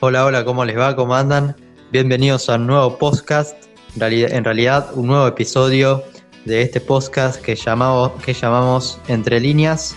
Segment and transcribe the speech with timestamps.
[0.00, 0.94] Hola, hola, ¿cómo les va?
[0.94, 1.56] ¿Cómo andan?
[1.90, 3.56] Bienvenidos a un nuevo podcast,
[4.00, 6.04] en realidad un nuevo episodio
[6.44, 9.96] de este podcast que llamamos, que llamamos Entre Líneas.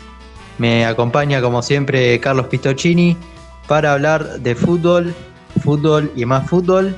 [0.58, 3.16] Me acompaña como siempre Carlos Pistocini
[3.68, 5.14] para hablar de fútbol,
[5.62, 6.96] fútbol y más fútbol.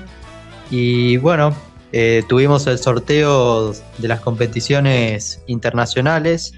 [0.71, 1.53] Y bueno,
[1.91, 6.53] eh, tuvimos el sorteo de las competiciones internacionales,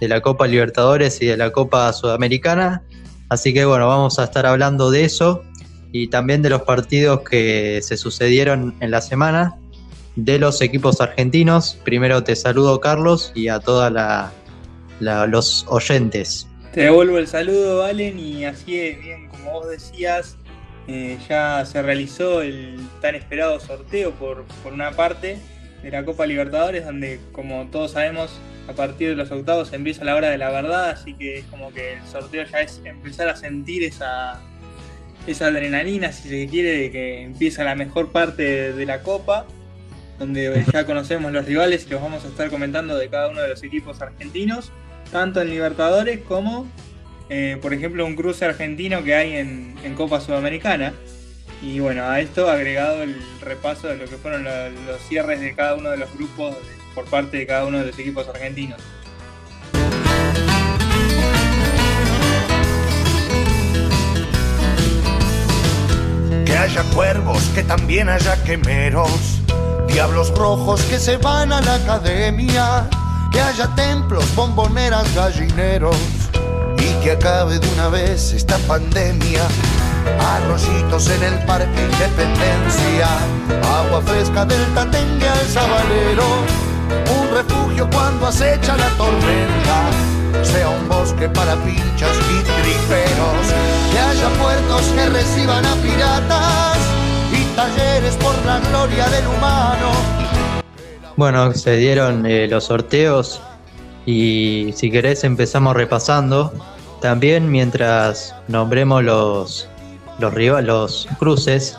[0.00, 2.84] de la Copa Libertadores y de la Copa Sudamericana.
[3.28, 5.44] Así que bueno, vamos a estar hablando de eso
[5.92, 9.56] y también de los partidos que se sucedieron en la semana
[10.16, 11.78] de los equipos argentinos.
[11.84, 13.92] Primero te saludo Carlos y a todos
[15.00, 16.46] los oyentes.
[16.72, 20.36] Te devuelvo el saludo, Valen, y así es, bien, como vos decías,
[20.86, 25.38] eh, ya se realizó el tan esperado sorteo por, por una parte
[25.82, 28.30] de la Copa Libertadores, donde como todos sabemos,
[28.68, 31.72] a partir de los octavos empieza la hora de la verdad, así que es como
[31.72, 34.40] que el sorteo ya es empezar a sentir esa,
[35.26, 39.46] esa adrenalina, si se quiere, de que empieza la mejor parte de la Copa
[40.20, 43.48] donde ya conocemos los rivales y los vamos a estar comentando de cada uno de
[43.48, 44.70] los equipos argentinos,
[45.10, 46.70] tanto en Libertadores como,
[47.28, 50.92] eh, por ejemplo, un cruce argentino que hay en, Copa Sudamericana.
[51.62, 55.74] Y bueno, a esto agregado el repaso de lo que fueron los, cierres de cada
[55.74, 56.56] uno de los grupos
[56.94, 58.80] por parte de cada uno de los equipos argentinos.
[66.50, 69.40] Que haya cuervos, que también haya quemeros
[69.92, 72.88] Diablos rojos que se van a la academia,
[73.32, 75.96] que haya templos, bomboneras, gallineros
[76.78, 79.42] y que acabe de una vez esta pandemia.
[80.18, 83.08] Arroyitos en el Parque Independencia,
[83.78, 86.26] agua fresca del Tatengue al Sabalero,
[87.20, 89.90] un refugio cuando acecha la tormenta,
[90.44, 93.46] sea un bosque para pinchas y triperos,
[93.92, 96.70] que haya puertos que reciban a piratas
[97.60, 99.90] talleres por la gloria del humano.
[101.16, 103.40] Bueno, se dieron eh, los sorteos
[104.06, 106.52] y si querés empezamos repasando.
[107.00, 109.68] También mientras nombremos los,
[110.18, 110.34] los,
[110.64, 111.78] los cruces,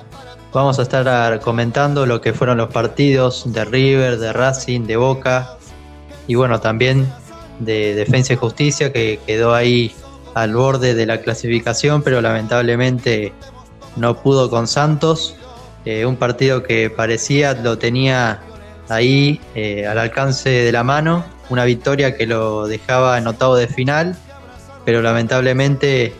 [0.53, 5.57] vamos a estar comentando lo que fueron los partidos de River, de Racing, de Boca
[6.27, 7.11] y bueno, también
[7.61, 9.93] de Defensa y Justicia que quedó ahí
[10.33, 13.33] al borde de la clasificación, pero lamentablemente
[13.95, 15.35] no pudo con Santos.
[15.85, 18.41] Eh, un partido que parecía lo tenía
[18.89, 23.67] ahí eh, al alcance de la mano, una victoria que lo dejaba en octavo de
[23.67, 24.15] final,
[24.85, 26.13] pero lamentablemente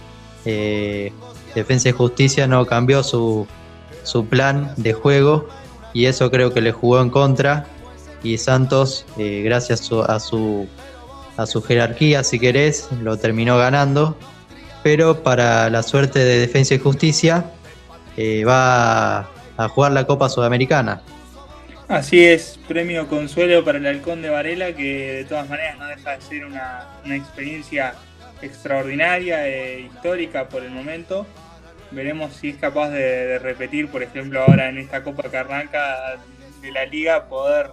[0.46, 1.12] eh,
[1.54, 3.48] Defensa y Justicia no cambió su,
[4.04, 5.48] su, plan de juego
[5.94, 7.68] y eso creo que le jugó en contra
[8.24, 10.68] y Santos, gracias a su, a su
[11.62, 14.18] jerarquía, si querés, lo terminó ganando,
[14.84, 17.46] pero para la suerte de Defensa y Justicia
[18.48, 21.02] va a jugar la Copa Sudamericana.
[21.92, 26.16] Así es, premio consuelo para el Halcón de Varela, que de todas maneras no deja
[26.16, 27.96] de ser una, experiencia
[28.42, 31.28] extraordinaria e histórica por el momento.
[31.92, 36.18] Veremos si es capaz de, repetir, por ejemplo, ahora en esta Copa que arranca
[36.62, 37.72] de la liga, poder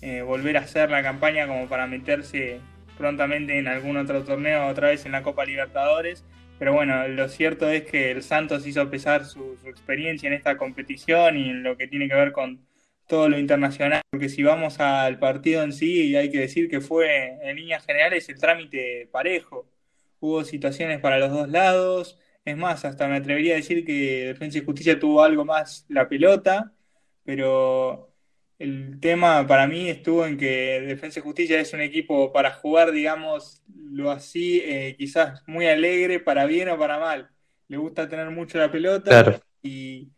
[0.00, 2.60] eh, volver a hacer la campaña como para meterse
[3.00, 6.24] prontamente en algún otro torneo, otra vez en la Copa Libertadores
[6.60, 11.38] pero bueno, lo cierto es que el Santos hizo pesar su, experiencia en esta competición
[11.38, 12.66] y en lo que tiene que ver con
[13.06, 17.38] todo lo internacional, porque si vamos al partido en sí, hay que decir que fue
[17.42, 19.70] en líneas generales el trámite parejo.
[20.20, 24.58] Hubo situaciones para los dos lados, es más, hasta me atrevería a decir que Defensa
[24.58, 26.74] y Justicia tuvo algo más la pelota,
[27.24, 28.09] pero
[28.60, 32.92] el tema para mí estuvo en que Defensa y Justicia es un equipo para jugar,
[32.92, 37.30] digamos, lo así, eh, quizás muy alegre, para bien o para mal.
[37.68, 40.10] Le gusta tener mucho la pelota y,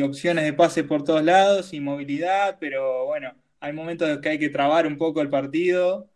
[0.00, 4.38] opciones de pase por todos lados y movilidad, pero bueno, hay momentos en que hay
[4.38, 6.08] que trabar un poco el partido.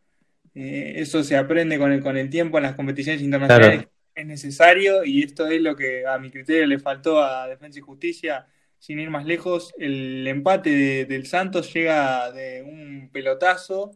[0.54, 3.88] Eh, eso se aprende con el, con el tiempo en las competiciones internacionales.
[4.14, 7.82] Es necesario y esto es lo que a mi criterio le faltó a Defensa y
[7.82, 8.46] Justicia
[8.78, 13.92] sin ir más lejos, el empate del Santos llega de un pelotazo,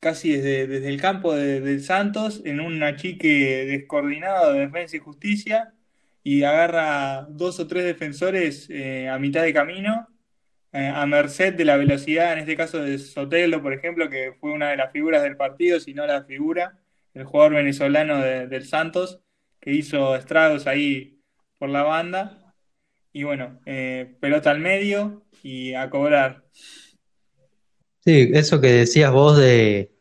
[0.00, 5.74] casi desde, el campo del Santos, en un achique descoordinado de defensa y justicia,
[6.22, 10.08] y agarra dos o tres defensores eh, a mitad de camino,
[10.72, 14.52] eh, a merced de la velocidad, en este caso de Sotelo, por ejemplo, que fue
[14.52, 16.78] una de las figuras del partido, si no la figura,
[17.14, 19.20] el jugador venezolano del Santos,
[19.60, 21.20] que hizo estragos ahí
[21.58, 22.47] por la banda
[23.12, 26.44] y bueno, eh, pelota al medio y a cobrar.
[28.04, 29.92] Sí, eso que decías vos de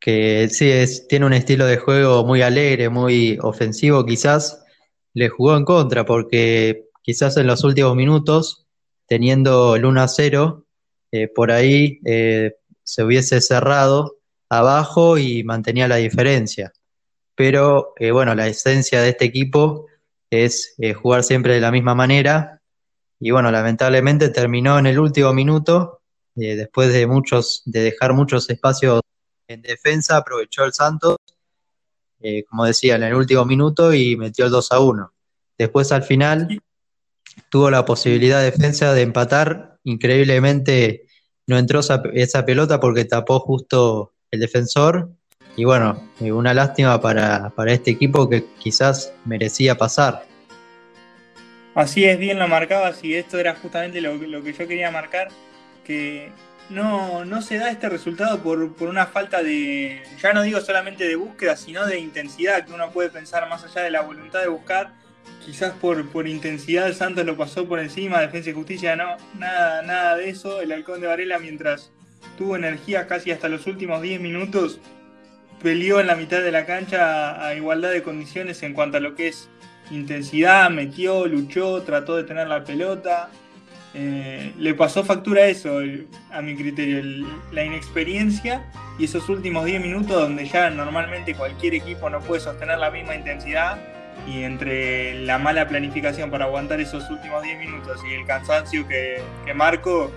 [0.00, 4.62] que sí, es, tiene un estilo de juego muy alegre, muy ofensivo quizás,
[5.14, 8.66] le jugó en contra porque quizás en los últimos minutos,
[9.06, 10.66] teniendo el 1 a 0,
[11.12, 14.18] eh, por ahí eh, se hubiese cerrado
[14.48, 16.72] abajo y mantenía la diferencia.
[17.34, 19.86] Pero bueno, la esencia de este equipo
[20.34, 22.60] es jugar siempre de la misma manera.
[23.20, 26.00] Y bueno, lamentablemente terminó en el último minuto,
[26.34, 29.00] después de muchos, de dejar muchos espacios
[29.46, 31.16] en defensa, aprovechó el Santos
[32.26, 35.12] eh, como decía, en el último minuto y metió el 2 a 1.
[35.58, 36.58] Después al final
[37.50, 39.78] tuvo la posibilidad de defensa de empatar.
[39.84, 41.06] Increíblemente
[41.46, 45.10] no entró esa, pelota porque tapó justo el defensor.
[45.56, 50.24] Y bueno, una lástima para, este equipo que quizás merecía pasar.
[51.74, 55.28] Así es, bien lo marcabas y esto era justamente lo, lo que yo quería marcar,
[55.84, 56.30] que
[56.70, 61.16] no, no se da este resultado por, una falta de, ya no digo solamente de
[61.16, 64.92] búsqueda, sino de intensidad, que uno puede pensar más allá de la voluntad de buscar.
[65.44, 70.16] Quizás por, por intensidad Santos lo pasó por encima, Defensa y Justicia no, nada, nada
[70.16, 70.60] de eso.
[70.60, 71.90] El Halcón de Varela, mientras
[72.38, 74.80] tuvo energía casi hasta los últimos 10 minutos,
[75.62, 79.14] peleó en la mitad de la cancha a igualdad de condiciones en cuanto a lo
[79.14, 79.48] que es
[79.90, 83.30] intensidad, metió, luchó, trató de tener la pelota,
[83.96, 85.78] eh, le pasó factura eso,
[86.32, 88.64] a mi criterio, la inexperiencia
[88.98, 93.14] y esos últimos 10 minutos donde ya normalmente cualquier equipo no puede sostener la misma
[93.14, 93.78] intensidad
[94.26, 99.22] y entre la mala planificación para aguantar esos últimos 10 minutos y el cansancio que,
[99.44, 100.10] que marco,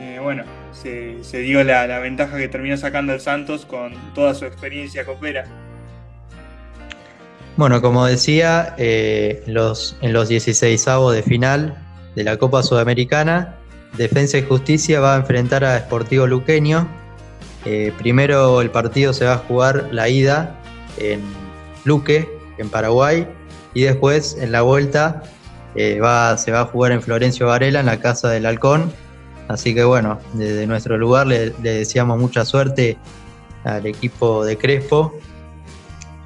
[0.00, 5.04] eh, bueno, se, dio la, ventaja que terminó sacando el Santos con toda su experiencia
[5.04, 5.44] copera.
[7.56, 11.78] Bueno, como decía, eh, los, en los 16 avos de final
[12.16, 13.56] de la Copa Sudamericana,
[13.96, 16.88] Defensa y Justicia va a enfrentar a Sportivo Luqueño.
[17.64, 20.60] Eh, primero el partido se va a jugar la ida
[20.98, 21.22] en
[21.84, 22.28] Luque,
[22.58, 23.26] en Paraguay,
[23.72, 25.22] y después en la vuelta
[25.76, 28.92] eh, va, se va a jugar en Florencio Varela, en la Casa del Halcón.
[29.48, 32.96] Así que bueno, desde nuestro lugar le, deseamos mucha suerte
[33.64, 35.14] al equipo de Crespo.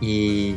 [0.00, 0.56] Y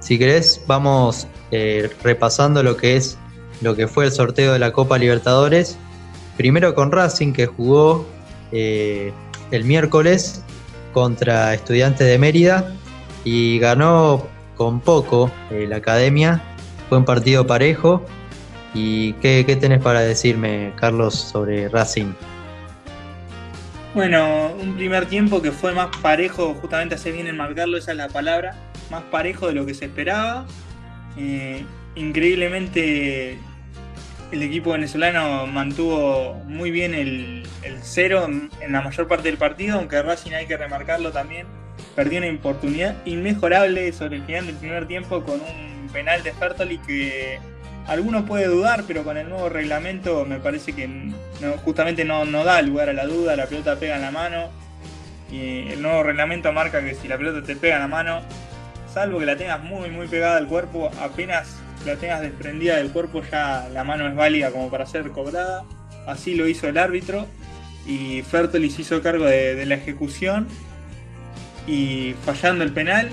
[0.00, 3.18] si querés, vamos eh, repasando lo que es
[3.60, 5.76] lo que fue el sorteo de la Copa Libertadores.
[6.36, 8.06] Primero con Racing, que jugó
[8.52, 9.12] eh,
[9.50, 10.42] el miércoles
[10.92, 12.74] contra Estudiantes de Mérida
[13.24, 14.26] y ganó
[14.56, 16.42] con poco eh, la academia.
[16.88, 18.04] Fue un partido parejo.
[18.74, 22.12] ¿Y qué, qué tenés para decirme, Carlos, sobre Racing?
[23.94, 27.96] Bueno, un primer tiempo que fue más parejo, justamente hace bien en marcarlo, esa es
[27.96, 28.54] la palabra,
[28.90, 30.46] más parejo de lo que se esperaba.
[31.16, 33.38] Eh, increíblemente
[34.30, 37.44] el equipo venezolano mantuvo muy bien el,
[37.82, 41.46] cero en, la mayor parte del partido, aunque Racing hay que remarcarlo también,
[41.96, 46.78] perdió una oportunidad inmejorable sobre el final del primer tiempo con un penal de Fertoli
[46.78, 47.40] que
[47.88, 50.88] alguno puede dudar, pero con el nuevo reglamento me parece que
[51.64, 54.50] justamente no, no da lugar a la duda, la pelota pega en la mano
[55.30, 58.20] y el nuevo reglamento marca que si la pelota te pega en la mano,
[58.92, 61.56] salvo que la tengas muy muy pegada al cuerpo, apenas
[61.86, 65.64] la tengas desprendida del cuerpo ya la mano es válida como para ser cobrada.
[66.06, 67.26] Así lo hizo el árbitro
[67.86, 70.46] y Fertolis hizo cargo de, la ejecución
[71.66, 73.10] y fallando el penal,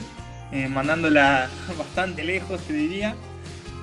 [0.51, 3.15] eh, mandándola bastante lejos, te diría,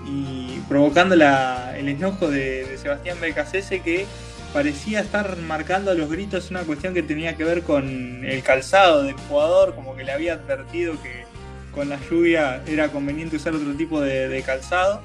[0.07, 4.07] y provocando el enojo de, Sebastián Becasese que
[4.53, 9.03] parecía estar marcando a los gritos una cuestión que tenía que ver con el calzado
[9.03, 11.25] del jugador, como que le había advertido que
[11.73, 15.01] con la lluvia era conveniente usar otro tipo de, calzado.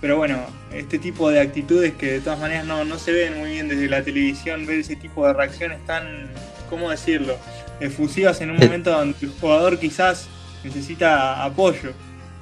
[0.00, 0.38] Pero bueno,
[0.72, 4.02] este tipo de actitudes que de todas maneras no, se ven muy bien desde la
[4.02, 6.28] televisión, ver ese tipo de reacciones tan,
[6.68, 7.36] ¿cómo decirlo?,
[7.80, 10.28] efusivas en un momento donde el jugador quizás
[10.64, 11.92] necesita apoyo.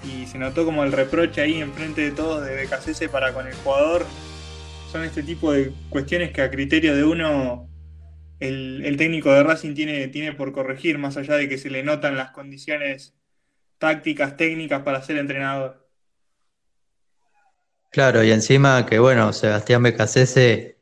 [0.07, 3.55] Y se notó como el reproche ahí enfrente de todos de BKC para con el
[3.55, 4.07] jugador.
[4.91, 7.69] Son este tipo de cuestiones que a criterio de uno
[8.41, 11.83] el, el técnico de Racing tiene, tiene por corregir, más allá de que se le
[11.83, 13.15] notan las condiciones
[13.79, 15.89] tácticas, técnicas para ser entrenador.
[17.91, 20.81] Claro, y encima que bueno, Sebastián Becasese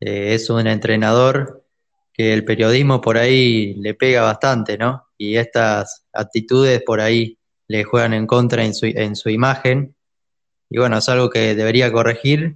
[0.00, 1.64] eh, es un entrenador
[2.12, 5.08] que el periodismo por ahí le pega bastante, ¿no?
[5.18, 7.38] Y estas actitudes por ahí
[7.74, 9.96] le juegan en contra en su, en su imagen.
[10.70, 12.54] Y bueno, es algo que debería corregir.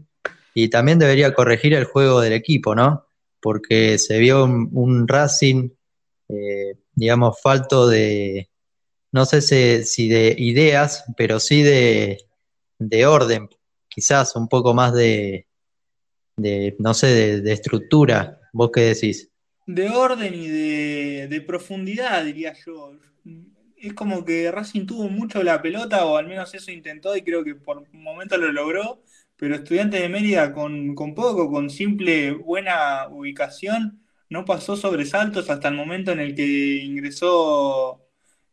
[0.54, 3.06] Y también debería corregir el juego del equipo, ¿no?
[3.40, 5.70] Porque se vio un, Racing,
[6.28, 8.48] eh, digamos, falto de,
[9.10, 9.40] no sé
[9.84, 12.18] si, de ideas, pero sí de,
[13.04, 13.48] orden,
[13.88, 15.46] quizás un poco más de,
[16.78, 18.40] no sé, de, estructura.
[18.52, 19.30] ¿Vos qué decís?
[19.66, 22.92] De orden y de, profundidad, diría yo.
[23.80, 27.44] Es como que Racing tuvo mucho la pelota, o al menos eso intentó, y creo
[27.44, 29.02] que por un momento lo logró,
[29.36, 35.68] pero Estudiantes de Mérida con, con poco, con simple buena ubicación, no pasó sobresaltos hasta
[35.68, 38.04] el momento en el que ingresó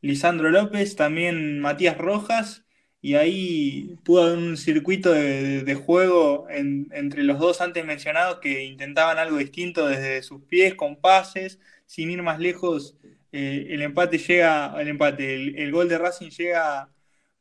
[0.02, 2.66] Lisandro López, también Matías Rojas,
[3.02, 9.20] y ahí pudo haber un circuito de, juego entre los dos antes mencionados que intentaban
[9.20, 12.98] algo distinto desde sus pies, con pases, sin ir más lejos.
[13.36, 16.90] El empate llega, el empate, el, gol de Racing llega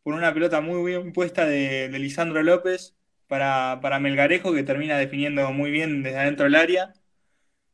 [0.02, 2.96] por una pelota muy bien puesta de, Lisandro López
[3.28, 6.94] para, para Melgarejo, que termina definiendo muy bien desde adentro del área.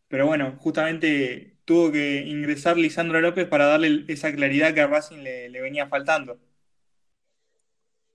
[0.08, 5.18] Pero bueno, justamente tuvo que ingresar Lisandro López para darle esa claridad que a Racing
[5.18, 6.38] le, venía faltando.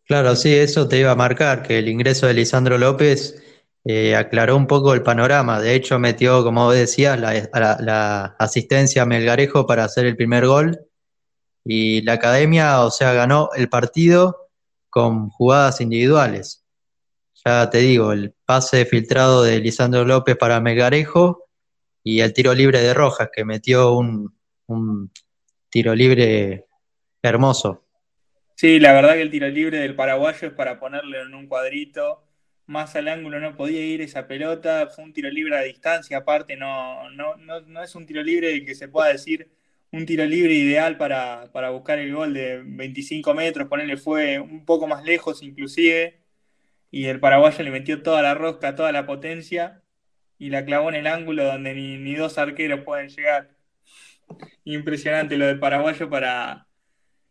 [0.03, 3.41] Claro, sí, eso te iba a marcar, que el ingreso de Lisandro López
[3.87, 5.61] eh, aclaró un poco el panorama.
[5.61, 10.79] De hecho, metió, como decías, la, asistencia a Melgarejo para hacer el primer gol.
[11.63, 14.49] Y la academia, o sea, ganó el partido
[14.89, 16.65] con jugadas individuales.
[17.45, 21.45] Ya te digo, el pase filtrado de Lisandro López para Melgarejo
[22.03, 25.11] y el tiro libre de Rojas, que metió un,
[25.69, 26.65] tiro libre
[27.21, 27.83] hermoso.
[28.55, 32.24] Sí, la verdad que el tiro libre del paraguayo es para ponerle en un cuadrito.
[32.67, 34.87] Más al ángulo no podía ir esa pelota.
[34.87, 38.75] Fue un tiro libre a distancia, aparte, no, no, no, es un tiro libre que
[38.75, 39.51] se pueda decir
[39.91, 43.67] un tiro libre ideal para, para buscar el gol de 25 metros.
[43.67, 46.19] Ponerle fue un poco más lejos, inclusive.
[46.91, 49.83] Y el paraguayo le metió toda la rosca, toda la potencia
[50.37, 53.55] y la clavó en el ángulo donde ni, dos arqueros pueden llegar.
[54.63, 56.67] Impresionante lo del paraguayo para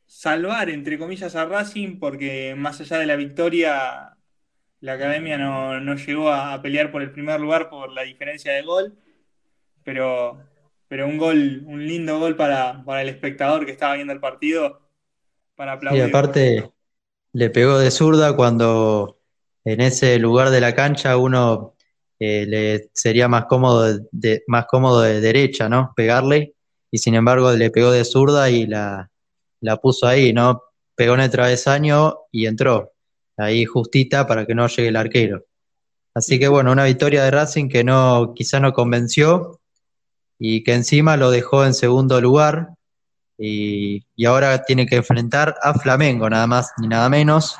[0.07, 4.17] salvar, entre comillas, a Racing, porque más allá de la victoria,
[4.85, 8.95] la academia no, llegó a, pelear por el primer lugar por la diferencia de gol,
[9.83, 10.38] pero,
[10.88, 14.83] pero un gol, un lindo gol para, el espectador que estaba viendo el partido,
[15.57, 16.03] para aplaudir.
[16.03, 16.71] Y aparte,
[17.33, 19.19] le pegó de zurda cuando
[19.64, 21.76] en ese lugar de la cancha uno
[22.21, 25.95] eh, le sería más cómodo de, más cómodo de derecha, ¿no?
[25.97, 26.57] Pegarle,
[26.91, 29.11] y sin embargo le pegó de zurda y la,
[29.81, 30.62] puso ahí, ¿no?
[30.95, 32.93] Pegó en el travesaño y entró,
[33.37, 35.45] ahí justita para que no llegue el arquero.
[36.14, 39.61] Así que bueno, una victoria de Racing que no, quizá no convenció
[40.38, 42.71] y que encima lo dejó en segundo lugar
[43.37, 47.57] y, y ahora tiene que enfrentar a Flamengo, nada más ni nada menos.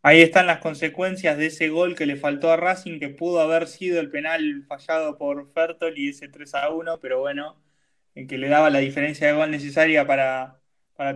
[0.00, 3.66] Ahí están las consecuencias de ese gol que le faltó a Racing, que pudo haber
[3.66, 7.56] sido el penal fallado por Fertol y ese 3 a 1, pero bueno,
[8.18, 10.60] en que le daba la diferencia de gol necesaria para,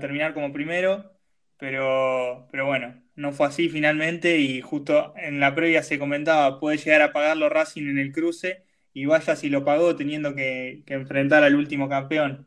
[0.01, 1.11] terminar como primero.
[1.59, 6.79] Pero, pero bueno, no fue así finalmente y justo en la previa se comentaba, puede
[6.79, 11.43] llegar a pagarlo Racing en el cruce y vaya si lo pagó teniendo que, enfrentar
[11.43, 12.47] al último campeón.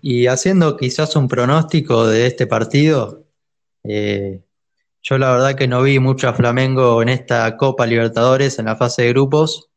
[0.00, 3.26] Y haciendo quizás un pronóstico de este partido,
[3.82, 4.40] eh,
[5.02, 8.76] yo la verdad que no vi mucho a Flamengo en esta Copa Libertadores, en la
[8.76, 9.70] fase de grupos.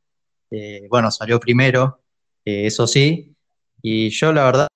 [0.52, 2.05] Eh, bueno, salió primero,
[2.46, 3.36] eh, eso sí.
[3.82, 4.68] Y yo la verdad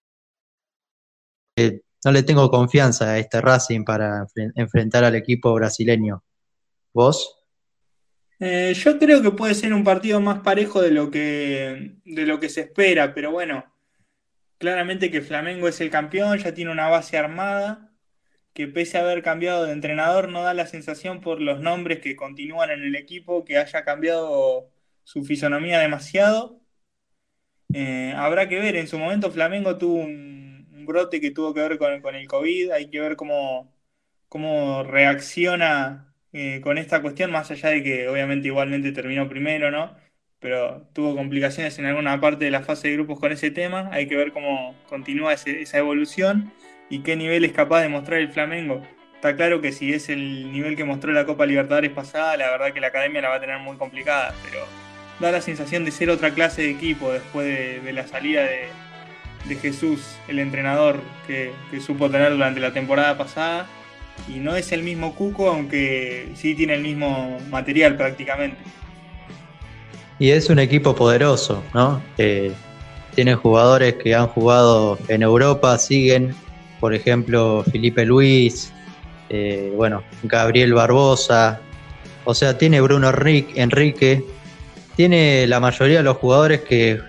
[2.05, 6.23] no le tengo confianza a este Racing para enfrentar al equipo brasileño.
[6.93, 7.35] ¿Vos?
[8.39, 12.47] yo creo que puede ser un partido más parejo de lo que de lo que
[12.47, 13.65] se espera, pero bueno,
[14.57, 17.89] claramente que Flamengo es el campeón, ya tiene una base armada
[18.53, 22.15] que pese a haber cambiado de entrenador, no da la sensación por los nombres que
[22.15, 24.69] continúan en el equipo que haya cambiado
[25.03, 26.58] su fisonomía demasiado.
[27.73, 31.77] Eh, habrá que ver, en su momento Flamengo tuvo un, brote que tuvo que ver
[31.77, 33.71] con, el COVID, hay que ver cómo,
[34.27, 39.95] cómo reacciona eh, con esta cuestión, más allá de que obviamente igualmente terminó primero, ¿no?
[40.39, 44.07] Pero tuvo complicaciones en alguna parte de la fase de grupos con ese tema, hay
[44.07, 46.51] que ver cómo continúa esa evolución
[46.89, 48.81] y qué nivel es capaz de mostrar el Flamengo.
[49.15, 52.73] Está claro que si es el nivel que mostró la Copa Libertadores pasada, la verdad
[52.73, 54.65] que la academia la va a tener muy complicada, pero
[55.19, 57.45] da la sensación de ser otra clase de equipo después
[57.83, 61.51] de, la salida de, Jesús, el entrenador que,
[61.85, 63.67] supo tener durante la temporada pasada.
[64.27, 68.57] Y no es el mismo Cuco, aunque sí tiene el mismo material prácticamente.
[70.19, 72.01] Y es un equipo poderoso, ¿no?
[73.15, 76.35] tiene jugadores que han jugado en Europa, siguen
[76.79, 78.71] por ejemplo, Felipe Luis,
[79.29, 81.59] eh, bueno, Gabriel Barbosa,
[82.23, 84.23] o sea, tiene Bruno Enrique,
[84.99, 86.99] tiene la mayoría de los jugadores que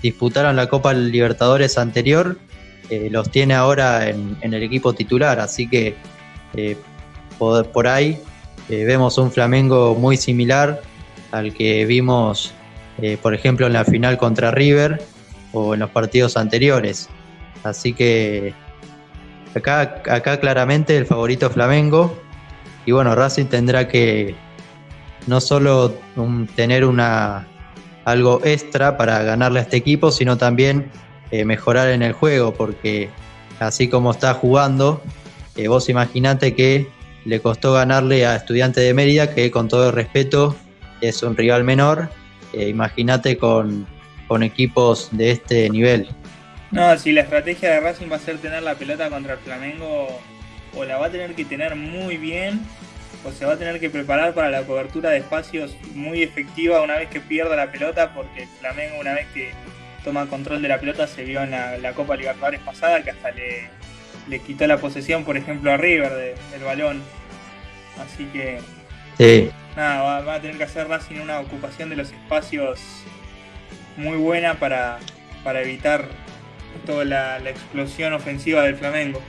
[0.00, 2.38] disputaron la Copa Libertadores anterior,
[2.90, 5.96] eh, los tiene ahora en, el equipo titular, así que
[6.54, 6.76] eh,
[7.40, 8.20] por, ahí
[8.68, 10.80] vemos un Flamengo muy similar
[11.32, 12.54] al que vimos,
[13.20, 15.02] por ejemplo, en la final contra River
[15.52, 17.08] o en los partidos anteriores.
[17.64, 18.54] Así que
[19.56, 22.16] acá, acá claramente el favorito Flamengo.
[22.86, 24.36] Y bueno, Racing tendrá que
[25.26, 25.94] no solo
[26.54, 27.46] tener una
[28.04, 30.90] algo extra para ganarle a este equipo, sino también
[31.30, 33.10] eh, mejorar en el juego, porque
[33.58, 35.02] así como está jugando,
[35.56, 36.88] eh, vos imaginate que
[37.24, 40.56] le costó ganarle a Estudiante de Mérida, que con todo el respeto
[41.00, 42.08] es un rival menor.
[42.52, 43.86] Eh, imagínate con,
[44.26, 46.08] con equipos de este nivel.
[46.70, 50.08] No, si la estrategia de Racing va a ser tener la pelota contra el Flamengo,
[50.76, 52.60] o la va a tener que tener muy bien,
[53.24, 56.96] o se va a tener que preparar para la cobertura de espacios muy efectiva una
[56.96, 59.50] vez que pierda la pelota, porque el Flamengo una vez que
[60.04, 63.68] toma control de la pelota se vio en la, Copa Libertadores pasada que hasta le,
[64.28, 67.02] le, quitó la posesión, por ejemplo, a River del balón.
[67.98, 68.58] Así que
[69.76, 72.80] nada, va, a tener que hacer Racing una ocupación de los espacios
[73.96, 74.98] muy buena para,
[75.44, 76.06] para evitar
[76.86, 79.20] toda la, explosión ofensiva del Flamengo.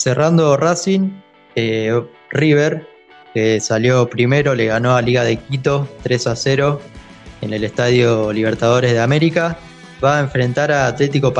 [0.00, 1.10] Cerrando Racing,
[1.56, 1.92] eh,
[2.30, 2.88] River,
[3.34, 6.80] que salió primero, le ganó a Liga de Quito 3 a 0
[7.42, 9.58] en el Estadio Libertadores de América.
[10.02, 11.34] Va a enfrentar a Atlético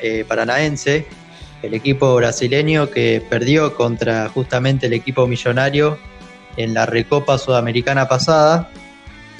[0.00, 1.06] eh, Paranaense,
[1.60, 5.98] el equipo brasileño que perdió contra justamente el equipo millonario
[6.56, 8.70] en la Recopa Sudamericana pasada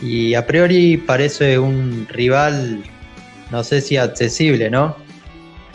[0.03, 2.83] y a priori parece un rival,
[3.51, 4.95] no sé si accesible, ¿no?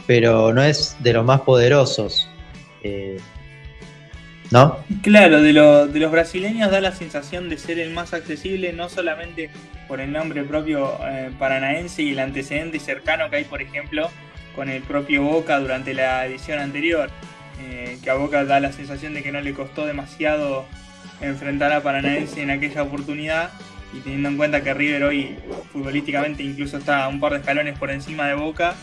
[0.05, 2.29] Pero no es de los más poderosos.
[2.83, 3.17] Eh,
[4.51, 4.77] ¿No?
[5.01, 9.49] Claro, de, de los brasileños da la sensación de ser el más accesible, no solamente
[9.87, 14.11] por el nombre propio eh, paranaense y el antecedente cercano que hay, por ejemplo,
[14.55, 17.09] con el propio Boca durante la edición anterior,
[17.61, 20.65] eh, que a Boca da la sensación de que no le costó demasiado
[21.21, 23.49] enfrentar a Paranaense en aquella oportunidad,
[23.93, 25.35] y teniendo en cuenta que River hoy
[25.71, 28.75] futbolísticamente incluso está un par de escalones por encima de Boca,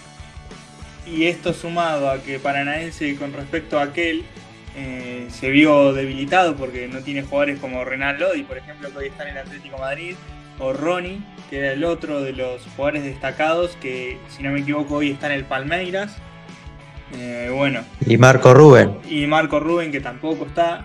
[1.10, 4.24] y esto sumado a que Paranaense con respecto a aquel
[4.76, 9.06] eh, se vio debilitado porque no tiene jugadores como Renan Lodi, por ejemplo, que hoy
[9.08, 10.14] está en el Atlético Madrid,
[10.58, 14.96] o Ronnie, que era el otro de los jugadores destacados que, si no me equivoco,
[14.96, 16.16] hoy está en el Palmeiras.
[17.16, 17.80] Eh, bueno.
[18.06, 18.98] Y Marco Rubén.
[19.08, 20.84] Y Marco Rubén, que tampoco está.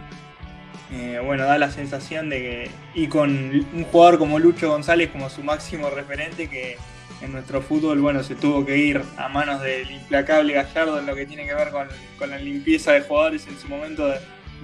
[0.91, 2.71] Eh, bueno, da la sensación de que.
[2.95, 6.77] Y con un jugador como Lucho González como su máximo referente, que
[7.21, 11.15] en nuestro fútbol, bueno, se tuvo que ir a manos del implacable Gallardo en lo
[11.15, 11.87] que tiene que ver con,
[12.29, 14.19] la limpieza de jugadores en su momento de,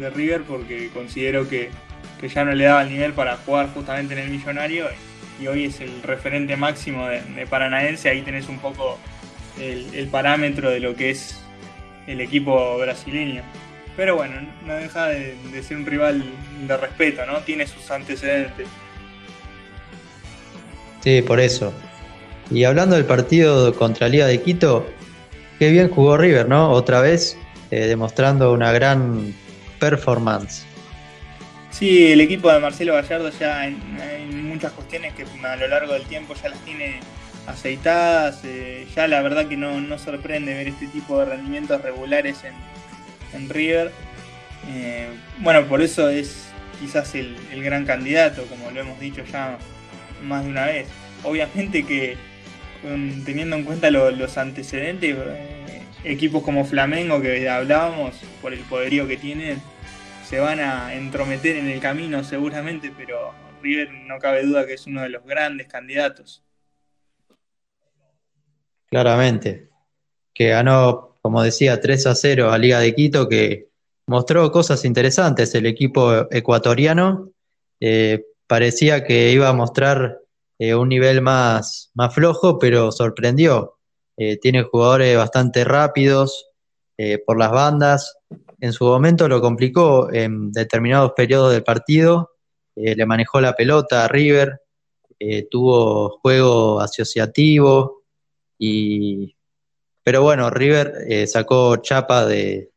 [0.09, 1.69] River, porque considero que,
[2.21, 4.87] ya no le daba el nivel para jugar justamente en el Millonario.
[5.39, 8.09] Y hoy es el referente máximo de, Paranaense.
[8.09, 8.97] Ahí tenés un poco
[9.59, 11.41] el parámetro de lo que es
[12.07, 13.43] el equipo brasileño.
[13.95, 14.35] Pero bueno,
[14.65, 16.23] no deja de, ser un rival
[16.67, 17.39] de respeto, ¿no?
[17.39, 18.67] Tiene sus antecedentes.
[21.01, 21.73] Sí, por eso.
[22.51, 24.85] Y hablando del partido contra Liga de Quito,
[25.57, 26.71] qué bien jugó River, ¿no?
[26.71, 27.37] Otra vez
[27.71, 29.33] eh, demostrando una gran
[29.79, 30.65] performance.
[31.71, 33.79] Sí, el equipo de Marcelo Gallardo ya en,
[34.47, 36.99] muchas cuestiones que a lo largo del tiempo ya las tiene
[37.47, 38.41] aceitadas.
[38.43, 42.53] Eh, ya la verdad que no, no sorprende ver este tipo de rendimientos regulares en,
[43.33, 43.91] en River.
[44.69, 45.07] Eh,
[45.39, 46.47] bueno, por eso es
[46.79, 49.57] quizás el, gran candidato, como lo hemos dicho ya
[50.23, 50.87] más de una vez.
[51.23, 52.17] Obviamente que
[52.81, 59.17] teniendo en cuenta los antecedentes, eh, equipos como Flamengo que hablábamos, por el poderío que
[59.17, 59.61] tienen,
[60.25, 64.87] se van a entrometer en el camino seguramente, pero River no cabe duda que es
[64.87, 66.43] uno de los grandes candidatos.
[68.89, 69.69] Claramente,
[70.33, 73.69] que ganó como decía, 3 a 0 a Liga de Quito, que
[74.07, 75.53] mostró cosas interesantes.
[75.53, 77.31] El equipo ecuatoriano
[77.79, 80.20] eh, parecía que iba a mostrar
[80.61, 83.77] eh, un nivel más, más flojo, pero sorprendió.
[84.17, 86.47] Eh, tiene jugadores bastante rápidos
[87.25, 88.15] por las bandas.
[88.59, 92.33] En su momento lo complicó en determinados periodos del partido.
[92.75, 94.61] le manejó la pelota a River,
[95.49, 98.03] tuvo juego asociativo
[98.59, 99.35] y
[100.03, 102.71] pero bueno, River eh, sacó chapa de,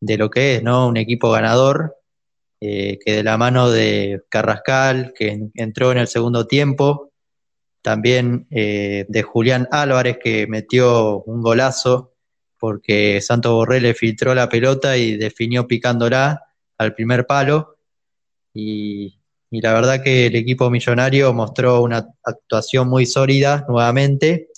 [0.00, 0.88] lo que es, ¿no?
[0.88, 1.96] Un equipo ganador,
[2.60, 7.12] eh, que de la mano de Carrascal, que entró en el segundo tiempo,
[7.86, 12.14] también eh, de Julián Álvarez, que metió un golazo,
[12.58, 16.42] porque Santo Borré le filtró la pelota y definió picándola
[16.78, 17.76] al primer palo.
[18.52, 19.20] Y,
[19.52, 24.48] y la verdad que el equipo millonario mostró una actuación muy sólida nuevamente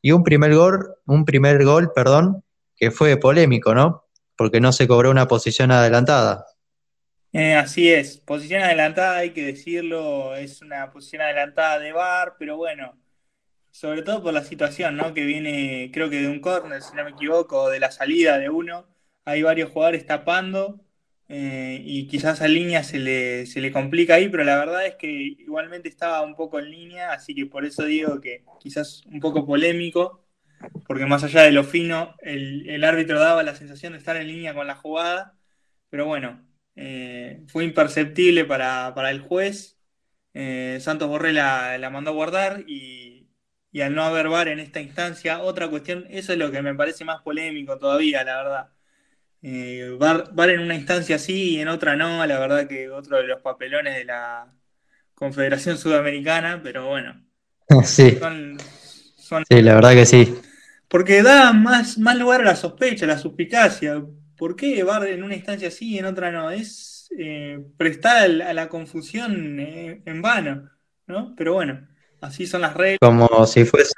[0.00, 2.42] y un primer gol, un primer gol, perdón,
[2.74, 4.06] que fue polémico, ¿no?
[4.34, 6.46] Porque no se cobró una posición adelantada.
[7.32, 12.56] Eh, así es, posición adelantada hay que decirlo, es una posición adelantada de VAR, pero
[12.58, 12.98] bueno,
[13.70, 15.14] sobre todo por la situación, ¿no?
[15.14, 18.50] Que viene, creo que de un córner, si no me equivoco, de la salida de
[18.50, 18.86] uno.
[19.24, 20.84] Hay varios jugadores tapando
[21.28, 24.96] eh, y quizás a línea se le, se le complica ahí, pero la verdad es
[24.96, 29.20] que igualmente estaba un poco en línea, así que por eso digo que quizás un
[29.20, 30.26] poco polémico,
[30.86, 34.54] porque más allá de lo fino, el, árbitro daba la sensación de estar en línea
[34.54, 35.38] con la jugada,
[35.90, 36.44] pero bueno,
[36.76, 39.78] eh, fue imperceptible para, el juez.
[40.34, 43.12] Eh, Santos Borré la, la mandó a guardar y
[43.72, 46.74] y al no haber VAR en esta instancia, otra cuestión, eso es lo que me
[46.74, 48.68] parece más polémico todavía, la verdad.
[49.40, 53.24] Eh, VAR, en una instancia sí y en otra no, la verdad que otro de
[53.24, 54.52] los papelones de la
[55.14, 57.24] Confederación Sudamericana, pero bueno.
[57.84, 58.18] Sí.
[59.48, 60.34] sí, la verdad que sí.
[60.88, 64.04] Porque da más, más lugar a la sospecha, a la suspicacia.
[64.42, 66.50] ¿Por qué VAR en una instancia sí y en otra no?
[66.50, 70.68] Es eh, prestar a la confusión eh, en vano,
[71.06, 71.32] ¿no?
[71.36, 71.86] Pero bueno.
[72.20, 72.98] Así son las reglas.
[73.00, 73.94] Como si fuese,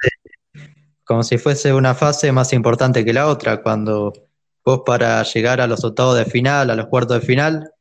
[1.03, 4.13] como si fuese una fase más importante que la otra, cuando
[4.63, 7.71] vos para llegar a los octavos de final, a los cuartos de final,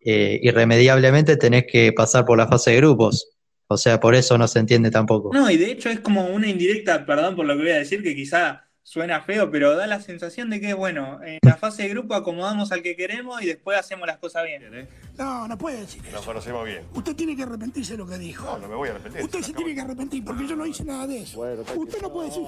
[0.00, 3.36] eh, irremediablemente tenés que pasar por la fase de grupos.
[3.66, 5.28] O sea, por eso no se entiende tampoco.
[5.34, 8.02] No, y de hecho es como una indirecta, perdón por lo que voy a decir,
[8.02, 11.88] que quizá suena feo, pero da la sensación de que, bueno, en la fase de
[11.88, 14.86] grupo acomodamos al que queremos y después hacemos las cosas bien.
[15.18, 16.14] No, no puede decir eso.
[16.14, 16.82] Nos conocemos bien.
[16.92, 18.44] Usted tiene que arrepentirse de lo que dijo.
[18.44, 19.22] No, no me voy a arrepentir.
[19.22, 21.40] Usted se tiene que arrepentir porque yo no hice nada de eso.
[21.40, 22.42] Usted no puede decir.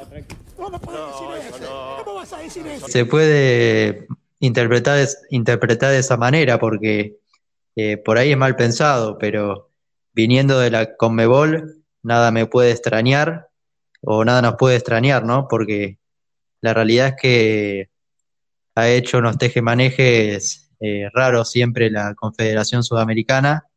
[0.58, 1.96] No, no puede decir eso.
[2.04, 2.86] ¿Cómo vas a decir eso?
[2.86, 4.06] Se puede
[4.38, 7.16] interpretar, interpretar de esa manera porque
[7.76, 9.70] eh, por ahí es mal pensado, pero
[10.12, 13.48] viniendo de la Conmebol, nada me puede extrañar
[14.02, 15.48] o nada nos puede extrañar, ¿no?
[15.48, 15.98] Porque
[16.66, 17.90] la realidad es que
[18.74, 23.68] ha hecho unos tejemanejes eh, raros siempre la Confederación Sudamericana.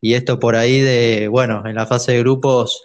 [0.00, 2.84] Y esto por ahí de, bueno, en la fase de grupos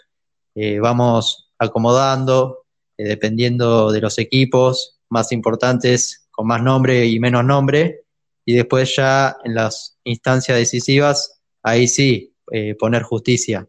[0.55, 2.65] eh, vamos acomodando,
[2.97, 8.05] eh, dependiendo de los equipos más importantes, con más nombre y menos nombre.
[8.45, 12.33] Y después ya en las instancias decisivas, ahí sí,
[12.79, 13.67] poner justicia.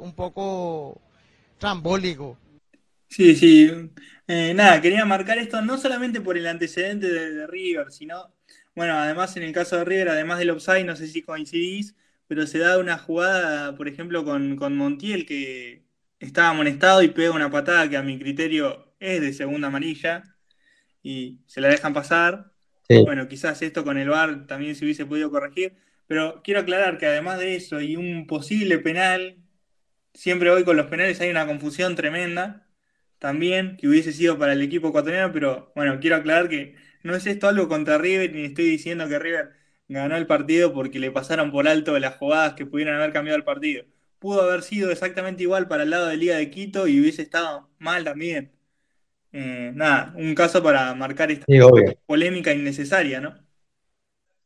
[0.00, 1.00] un poco
[1.58, 2.36] trambólico
[3.12, 3.70] Sí, sí.
[4.26, 8.34] Eh, nada, quería marcar esto no solamente por el antecedente de, River, sino,
[8.74, 11.94] bueno, además en el caso de River, además del offside, no sé si coincidís,
[12.26, 15.84] pero se da una jugada, por ejemplo, con, Montiel, que
[16.20, 20.22] estaba amonestado y pega una patada que a mi criterio es de segunda amarilla
[21.02, 22.50] y se la dejan pasar.
[22.88, 25.74] Bueno, quizás esto con el VAR también se hubiese podido corregir,
[26.06, 29.36] pero quiero aclarar que además de eso y un posible penal,
[30.14, 32.66] siempre hoy con los penales hay una confusión tremenda
[33.22, 37.24] también, que hubiese sido para el equipo ecuatoriano, pero bueno, quiero aclarar que no es
[37.24, 39.52] esto algo contra River, ni estoy diciendo que River
[39.86, 43.44] ganó el partido porque le pasaron por alto las jugadas que pudieran haber cambiado el
[43.44, 43.84] partido.
[44.18, 47.70] Pudo haber sido exactamente igual para el lado de Liga de Quito y hubiese estado
[47.78, 48.50] mal también.
[49.32, 51.46] Eh, nada, un caso para marcar esta
[52.06, 53.38] polémica innecesaria, ¿no?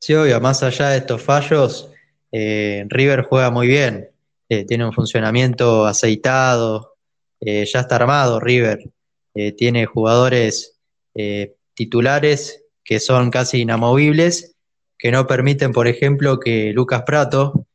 [0.01, 1.91] Sí, obvio, más allá de estos fallos,
[2.31, 4.11] eh, River juega muy bien,
[4.51, 6.95] eh, tiene un funcionamiento aceitado,
[7.40, 8.90] eh, ya está armado River,
[9.35, 10.79] eh, tiene jugadores
[11.14, 14.57] eh, titulares que son casi inamovibles,
[14.99, 17.66] que no permiten, por ejemplo, que Lucas Prato,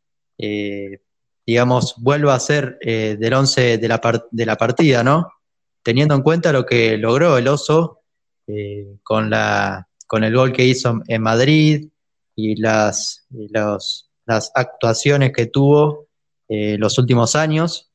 [1.46, 5.32] digamos, vuelva a ser del 11 de la, de la partida, ¿no?
[5.84, 8.00] Teniendo en cuenta lo que logró el Oso
[9.04, 11.90] con, la, con el gol que hizo en Madrid
[12.36, 16.08] y las, las actuaciones que tuvo
[16.48, 17.91] los últimos años,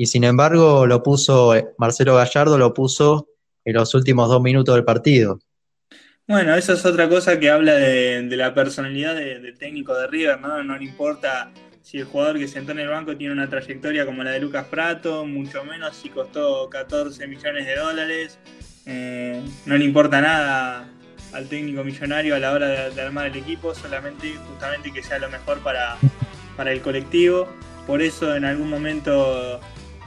[0.00, 3.28] y sin embargo lo puso, eh, Marcelo Gallardo lo puso
[3.66, 5.40] en los últimos dos minutos del partido.
[6.26, 10.64] Bueno, eso es otra cosa que habla de, la personalidad del técnico de River, ¿no?
[10.64, 14.24] No le importa si el jugador que sentó en el banco tiene una trayectoria como
[14.24, 18.38] la de Lucas Prato, mucho menos si costó 14 millones de dólares.
[18.86, 20.88] Eh, no le importa nada
[21.34, 25.28] al técnico millonario a la hora de, armar el equipo, solamente justamente que sea lo
[25.28, 25.98] mejor para,
[26.56, 27.48] para el colectivo.
[27.86, 29.60] Por eso en algún momento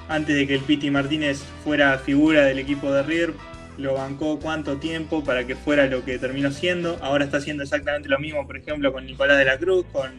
[0.09, 3.33] antes de que el Piti Martínez fuera figura del equipo de River,
[3.77, 6.97] lo bancó cuánto tiempo para que fuera lo que terminó siendo.
[7.01, 10.11] Ahora está haciendo exactamente lo mismo, por ejemplo, con Nicolás de la Cruz, con,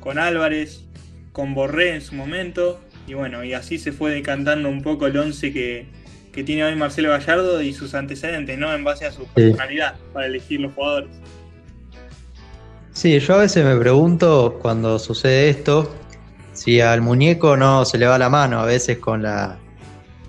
[0.00, 0.84] con Álvarez,
[1.32, 2.80] con Borré en su momento.
[3.06, 5.86] Y bueno, y así se fue decantando un poco el once que,
[6.32, 8.72] que tiene hoy Marcelo Gallardo y sus antecedentes, ¿no?
[8.74, 11.10] En base a su personalidad para elegir los jugadores.
[12.92, 15.94] Sí, yo a veces me pregunto cuando sucede esto,
[16.60, 19.56] si al muñeco no se le va la mano a veces con la,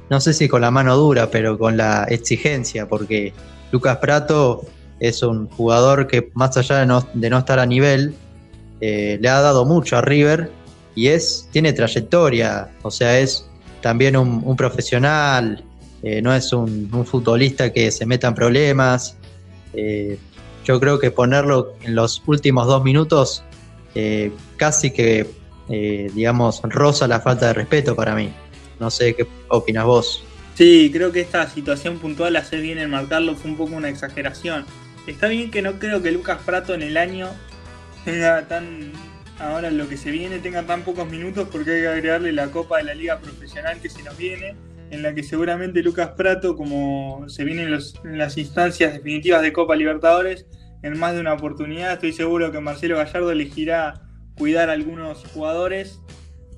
[0.10, 3.34] no sé si con la mano dura, pero con la exigencia, porque
[3.74, 4.62] Lucas Prato
[5.02, 6.78] es un jugador que más allá
[7.14, 8.16] de no, estar a nivel,
[8.80, 10.50] eh, le ha dado mucho a River
[10.96, 13.46] y es, tiene trayectoria, o sea, es
[13.82, 15.62] también un, profesional,
[16.02, 19.18] eh, no es un, futbolista que se meta en problemas.
[19.74, 20.18] Eh,
[20.64, 23.44] yo creo que ponerlo en los últimos dos minutos
[24.56, 28.34] casi que, digamos, roza la falta de respeto para mí.
[28.80, 30.24] No sé qué opinas vos.
[30.56, 34.66] Sí, creo que esta situación puntual, hacer bien en marcarlo, fue un poco una exageración.
[35.08, 37.30] Está bien que no creo que Lucas Prato en el año
[38.06, 38.92] tenga tan.
[39.40, 42.78] Ahora lo que se viene tenga tan pocos minutos porque hay que agregarle la Copa
[42.78, 44.56] de la Liga Profesional que se nos viene,
[44.92, 49.76] en la que seguramente Lucas Prato, como se viene en, las instancias definitivas de Copa
[49.76, 50.46] Libertadores,
[50.84, 54.02] en más de una oportunidad, estoy seguro que Marcelo Gallardo elegirá
[54.38, 56.00] cuidar a algunos jugadores.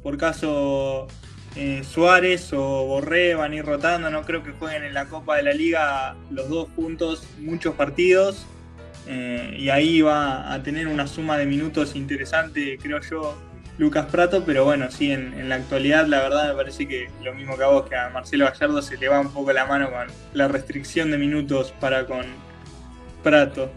[0.01, 1.07] Por caso
[1.55, 5.37] eh, Suárez o Borré van a ir rotando, no creo que jueguen en la Copa
[5.37, 8.45] de la Liga los dos juntos muchos partidos.
[9.05, 13.37] Eh, y ahí va a tener una suma de minutos interesante, creo yo,
[13.77, 17.57] Lucas Prato, pero bueno, sí, en, la actualidad la verdad me parece que lo mismo
[17.57, 20.07] que a vos, que a Marcelo Gallardo se le va un poco la mano con
[20.33, 22.25] la restricción de minutos para con
[23.23, 23.71] Prato.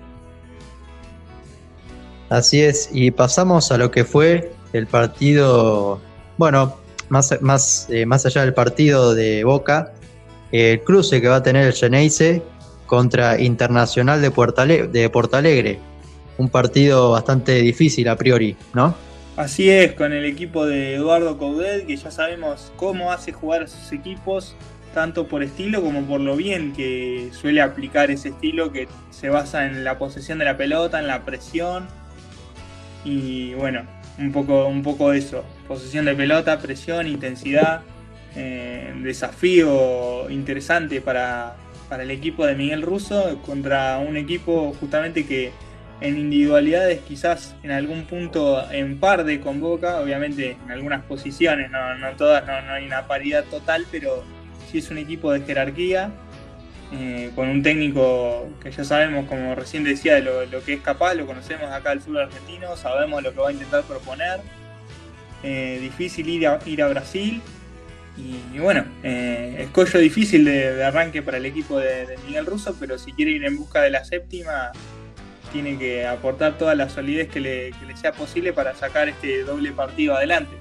[2.28, 6.00] Así es, y pasamos a lo que fue el partido,
[6.38, 6.76] bueno,
[7.08, 9.92] más, más, eh, más allá del partido de Boca,
[10.52, 12.42] el cruce que va a tener el Geneise
[12.86, 14.30] contra Internacional de,
[14.88, 15.78] de Porto Alegre.
[16.38, 18.94] Un partido bastante difícil a priori, ¿no?
[19.36, 23.66] Así es, con el equipo de Eduardo Coudet, que ya sabemos cómo hace jugar a
[23.66, 24.54] sus equipos,
[24.94, 29.66] tanto por estilo como por lo bien que suele aplicar ese estilo, que se basa
[29.66, 31.86] en la posesión de la pelota, en la presión.
[33.06, 33.86] Y bueno,
[34.18, 37.82] un poco, un poco eso, posesión de pelota, presión, intensidad,
[38.34, 41.54] eh, desafío interesante para,
[41.88, 45.52] para el equipo de Miguel Russo contra un equipo justamente que
[46.00, 51.70] en individualidades quizás en algún punto en par de con Boca, obviamente en algunas posiciones,
[51.70, 54.24] no, no todas, no, no, hay una paridad total, pero
[54.68, 56.10] sí es un equipo de jerarquía,
[56.92, 61.14] eh, con un técnico que ya sabemos, como recién decía, de lo, que es capaz,
[61.14, 64.40] lo conocemos acá del sur argentino, sabemos lo que va a intentar proponer.
[65.42, 67.42] Eh, difícil ir a, ir a Brasil,
[68.18, 73.12] y, bueno, eh, escollo difícil de, arranque para el equipo de, Miguel Russo, pero si
[73.12, 74.72] quiere ir en busca de la séptima,
[75.52, 80.16] tiene que aportar toda la solidez que le, sea posible para sacar este doble partido
[80.16, 80.56] adelante.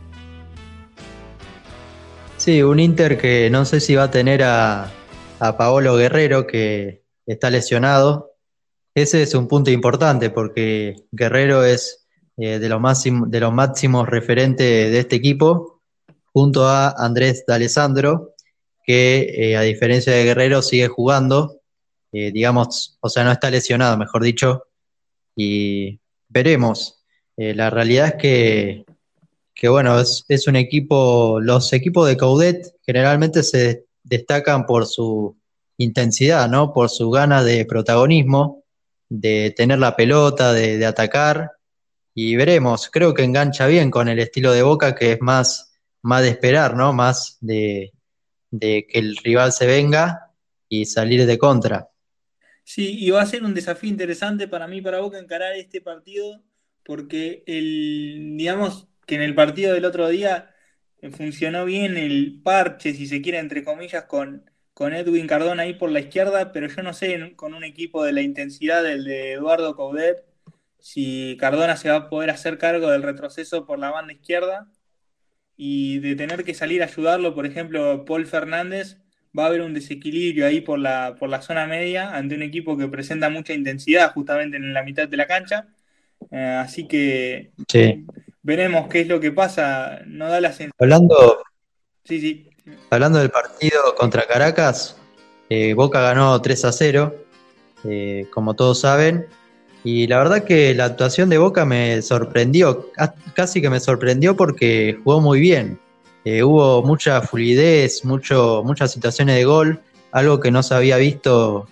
[2.38, 4.92] Sí, un Inter que no sé si va a tener a,
[5.40, 8.34] Paolo Guerrero, que está lesionado.
[8.94, 14.92] Ese es un punto importante porque Guerrero es eh, de, los de los máximos referentes
[14.92, 15.82] de este equipo
[16.34, 18.36] junto a Andrés D'Alessandro,
[18.86, 21.62] que eh, a diferencia de Guerrero sigue jugando,
[22.12, 24.64] eh, digamos, o sea, no está lesionado, mejor dicho,
[25.36, 27.02] y veremos.
[27.38, 28.86] La realidad es que,
[29.54, 35.38] que bueno, es, es, un equipo, los equipos de Caudet generalmente se destacan por su
[35.78, 36.72] intensidad, ¿no?
[36.74, 38.64] Por su gana de protagonismo,
[39.10, 41.52] de tener la pelota, de, de atacar,
[42.14, 46.22] y veremos, creo que engancha bien con el estilo de Boca, que es más más
[46.22, 46.94] de esperar, ¿no?
[46.94, 47.92] Más de,
[48.52, 50.32] que el rival se venga
[50.70, 51.90] y salir de contra.
[52.64, 56.44] Sí, y va a ser un desafío interesante para mí, para Boca, encarar este partido,
[56.84, 60.55] porque el, digamos que en el partido del otro día
[61.12, 65.92] funcionó bien el parche, si se quiere, entre comillas, con, con Edwin Cardona ahí por
[65.92, 69.76] la izquierda, pero yo no sé con un equipo de la intensidad del de Eduardo
[69.76, 70.26] Coudet
[70.86, 74.68] si Cardona se va a poder hacer cargo del retroceso por la banda izquierda
[75.58, 79.00] y de tener que salir a ayudarlo, por ejemplo, Paul Fernández,
[79.38, 82.78] va a haber un desequilibrio ahí por la, por la zona media ante un equipo
[82.78, 85.70] que presenta mucha intensidad justamente en la mitad de la cancha.
[86.30, 87.50] Eh, así que
[88.46, 90.00] veremos qué es lo que pasa.
[90.06, 90.72] No da la sensación.
[90.80, 91.44] Hablando,
[92.04, 92.50] sí, sí.
[92.90, 94.98] Hablando del partido contra Caracas,
[95.50, 97.16] eh, Boca ganó 3 a 0,
[97.84, 99.28] eh, como todos saben,
[99.84, 102.92] y la verdad que la actuación de Boca me sorprendió,
[103.36, 105.80] casi que me sorprendió porque jugó muy bien.
[106.24, 109.82] Eh, hubo mucha fluidez, mucho, muchas situaciones de gol,
[110.12, 111.68] algo que no se había visto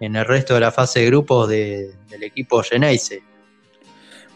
[0.00, 3.22] en el resto de la fase de grupos del equipo Geneise.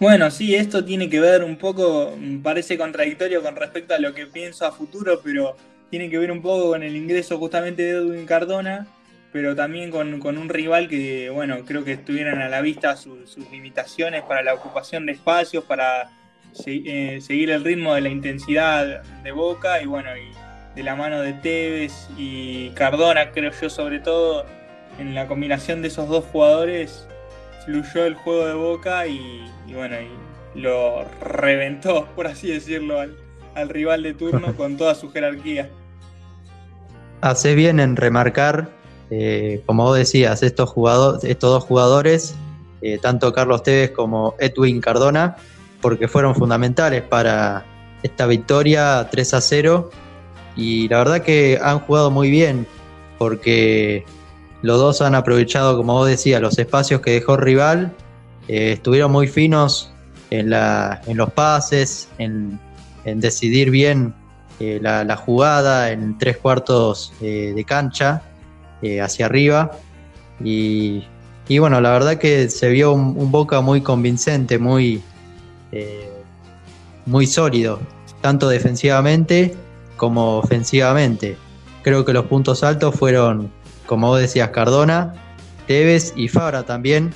[0.03, 2.13] Bueno, sí, esto tiene que ver un poco,
[2.43, 5.57] parece contradictorio con respecto a lo que pienso a futuro, pero
[5.91, 8.89] tiene que ver un poco con el ingreso justamente de Edwin Cardona,
[9.33, 14.23] pero también con, un rival que, bueno, creo que estuvieran a la vista sus limitaciones
[14.23, 16.11] para la ocupación de espacios, para
[16.67, 21.21] eh, seguir el ritmo de la intensidad de Boca y, bueno, y de la mano
[21.21, 24.47] de Tevez y Cardona, creo yo, sobre todo,
[24.99, 27.07] en la combinación de esos dos jugadores,
[27.65, 33.01] fluyó el juego de Boca y, bueno, y lo reventó, por así decirlo,
[33.55, 35.71] al rival de turno con toda su jerarquía.
[37.21, 38.69] haces bien en remarcar,
[39.11, 42.35] eh, como vos decías, estos, jugadores, estos dos jugadores,
[42.83, 45.37] eh, tanto Carlos Tevez como Edwin Cardona,
[45.81, 47.65] porque fueron fundamentales para
[48.03, 49.91] esta victoria 3 a 0.
[50.57, 52.67] Y la verdad que han jugado muy bien,
[53.19, 54.05] porque
[54.63, 57.93] los dos han aprovechado, como vos decías, los espacios que dejó rival.
[58.49, 59.93] Eh, estuvieron muy finos
[60.31, 62.59] en, los pases, en,
[63.05, 64.15] decidir bien
[64.61, 68.23] eh, la, jugada en tres cuartos eh, de cancha
[69.01, 69.73] hacia arriba.
[70.43, 71.05] Y,
[71.59, 75.03] bueno, la verdad que se vio un, Boca muy convincente, muy
[77.27, 77.81] sólido,
[78.21, 79.55] tanto defensivamente
[79.97, 81.37] como ofensivamente.
[81.83, 83.53] Creo que los puntos altos fueron,
[83.93, 85.13] como vos decías, Cardona,
[85.67, 87.13] Tevez y Fabra también,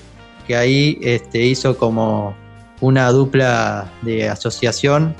[0.46, 2.36] que ahí este, hizo como
[2.82, 5.16] una dupla de asociación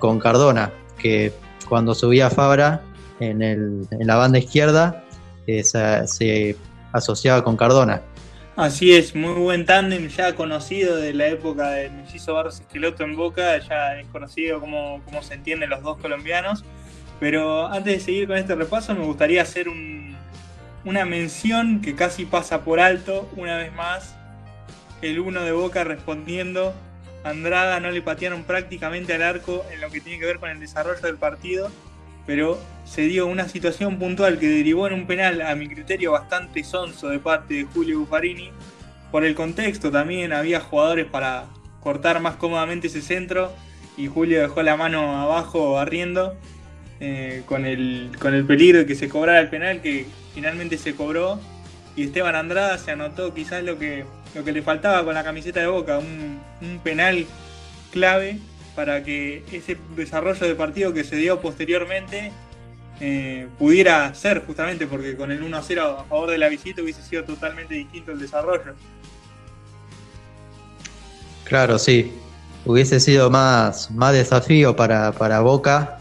[0.00, 1.32] con Cardona, que
[1.68, 2.80] cuando subía Fabra
[3.20, 5.04] en, el, en la banda izquierda,
[5.46, 6.56] eh, se,
[6.90, 8.02] asociaba con Cardona.
[8.56, 13.14] Así es, muy buen tándem ya conocido de la época del Mellizo Barros Esqueloto en
[13.14, 16.64] Boca, ya es conocido cómo, cómo se entienden los dos colombianos.
[17.20, 20.15] Pero antes de seguir con este repaso, me gustaría hacer un,
[20.86, 24.14] una mención que casi pasa por alto, una vez más,
[25.02, 26.72] el uno de Boca respondiendo
[27.24, 30.60] Andrada no le patearon prácticamente al arco en lo que tiene que ver con el
[30.60, 31.72] desarrollo del partido,
[32.24, 36.62] pero se dio una situación puntual que derivó en un penal a mi criterio bastante
[36.62, 38.50] sonso de parte de Julio Buffarini.
[39.10, 41.46] Por el contexto también había jugadores para
[41.80, 43.52] cortar más cómodamente ese centro
[43.96, 46.36] y Julio dejó la mano abajo barriendo
[47.00, 50.94] eh, con, el, con el peligro de que se cobrara el penal que finalmente se
[50.94, 51.40] cobró
[51.96, 55.60] y Esteban Andrada se anotó quizás lo que lo que le faltaba con la camiseta
[55.60, 56.38] de Boca, un,
[56.84, 57.24] penal
[57.90, 58.38] clave
[58.74, 62.32] para que ese desarrollo de partido que se dio posteriormente
[63.00, 67.02] eh, pudiera ser justamente porque con el 1 0 a favor de la visita hubiese
[67.02, 68.74] sido totalmente distinto el desarrollo.
[71.44, 72.12] Claro, sí.
[72.66, 75.95] Hubiese sido más, más desafío para, Boca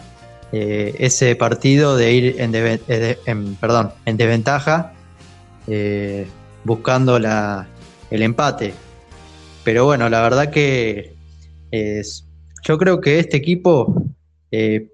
[0.57, 4.93] eh, ese partido de ir en, en, perdón, en desventaja,
[5.67, 6.25] eh,
[6.63, 7.67] buscando la,
[8.09, 8.73] el empate.
[9.65, 11.13] Pero bueno, la verdad que
[11.71, 12.25] es,
[12.63, 14.01] yo creo que este equipo,
[14.49, 14.87] eh,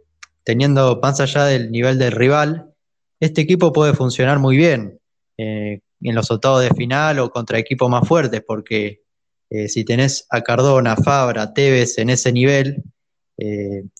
[0.43, 2.73] teniendo más allá del nivel del rival,
[3.19, 4.99] este equipo puede funcionar muy bien
[5.37, 9.03] eh, en los octavos de final o contra equipos más fuertes, porque
[9.51, 12.83] eh, si tenés a Cardona, Fabra, Tevez en ese nivel,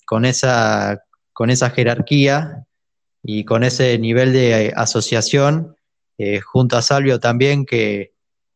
[0.06, 1.02] con, esa,
[1.42, 2.68] con esa jerarquía
[3.20, 5.74] y con ese nivel de asociación,
[6.44, 8.12] junto a Salvio también, que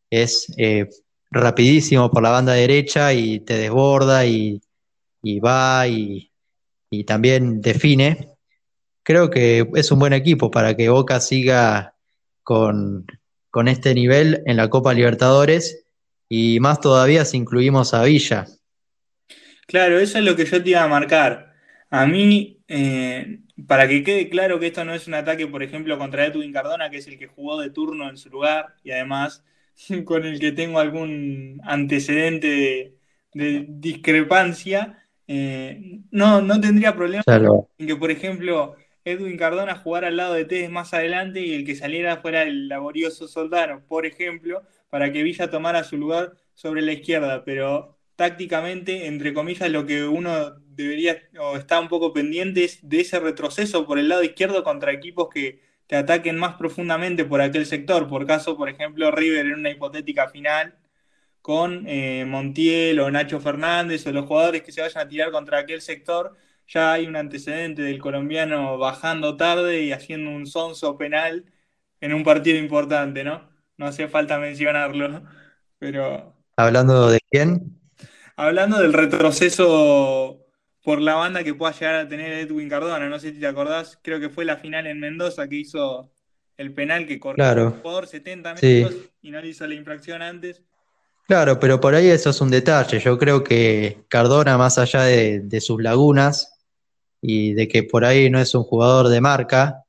[0.09, 0.89] es eh,
[1.33, 4.63] rapidísimo por la banda derecha y te desborda y,
[5.45, 6.31] va y,
[7.05, 8.29] también define.
[9.03, 11.97] Creo que es un buen equipo para que Boca siga
[12.45, 13.05] con,
[13.67, 15.87] este nivel en la Copa Libertadores
[16.29, 18.47] y más todavía si incluimos a Villa.
[19.67, 21.56] Claro, eso es lo que yo te iba a marcar.
[21.91, 25.99] A mí, eh, para que quede claro que esto no es un ataque, por ejemplo,
[25.99, 29.45] contra Edwin Cardona, que es el que jugó de turno en su lugar y además
[30.05, 32.95] con el que tengo algún antecedente
[33.33, 40.17] de, discrepancia, eh, no, no tendría problema en que, por ejemplo, Edwin Cardona jugara al
[40.17, 44.63] lado de Tevez más adelante y el que saliera fuera el laborioso Soldano, por ejemplo,
[44.91, 47.45] para que Villa tomara su lugar sobre la izquierda.
[47.45, 53.19] Pero tácticamente, entre comillas, lo que uno debería o está un poco pendiente de ese
[53.19, 58.09] retroceso por el lado izquierdo contra equipos que te ataquen más profundamente por aquel sector.
[58.09, 60.75] Por caso, por ejemplo, River en una hipotética final
[61.41, 65.61] con eh, Montiel o Nacho Fernández o los jugadores que se vayan a tirar contra
[65.61, 66.37] aquel sector,
[66.67, 71.45] ya hay un antecedente del colombiano bajando tarde y haciendo un sonso penal
[72.01, 73.49] en un partido importante, ¿no?
[73.79, 75.23] No hace falta mencionarlo,
[75.79, 76.35] pero...
[76.57, 77.79] ¿Hablando de quién?
[78.35, 80.46] Hablando del retroceso
[80.87, 83.09] por la banda que pueda llegar a tener Edwin Cardona.
[83.09, 86.13] No sé si te acordás, creo que fue la final en Mendoza que hizo
[86.57, 87.63] el penal que corrió claro.
[87.75, 90.63] el jugador 70 metros y no le hizo la infracción antes.
[91.27, 93.01] Claro, pero por ahí eso es un detalle.
[93.01, 96.57] Yo creo que Cardona, más allá de, sus lagunas
[97.21, 99.83] y de que por ahí no es un jugador de marca,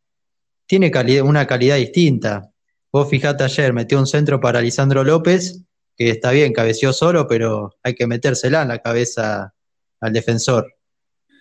[0.66, 0.92] tiene
[1.22, 2.50] una calidad distinta.
[2.92, 5.64] Vos fijate ayer, metió un centro para Lisandro López,
[5.96, 9.54] que está bien, cabeció solo, pero hay que metérsela en la cabeza
[10.02, 10.77] al defensor.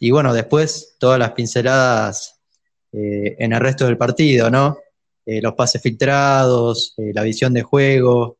[0.00, 2.36] Y bueno, después todas las pinceladas
[2.92, 4.78] eh, en el resto del partido, ¿no?
[5.24, 8.38] Eh, los pases filtrados, eh, la visión de juego,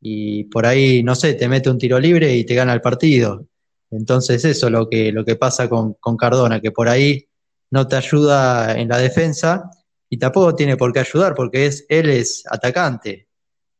[0.00, 3.46] y por ahí, no sé, te mete un tiro libre y te gana el partido.
[3.90, 7.28] Entonces eso es lo que, lo que pasa con, Cardona, que por ahí
[7.70, 9.70] no te ayuda en la defensa,
[10.08, 13.28] y tampoco tiene por qué ayudar porque es, él es atacante.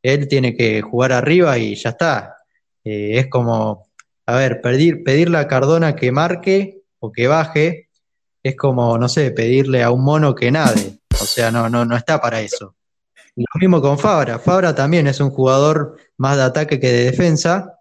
[0.03, 2.37] Él tiene que jugar arriba y ya está.
[2.83, 3.87] Es como,
[4.25, 7.89] a ver, pedir, pedirle a Cardona que marque o que baje
[8.43, 10.99] es como, no sé, pedirle a un mono que nade.
[11.11, 12.75] O sea, no, no, no está para eso.
[13.35, 14.39] Lo mismo con Fabra.
[14.39, 17.79] Fabra también es un jugador más de ataque que de defensa,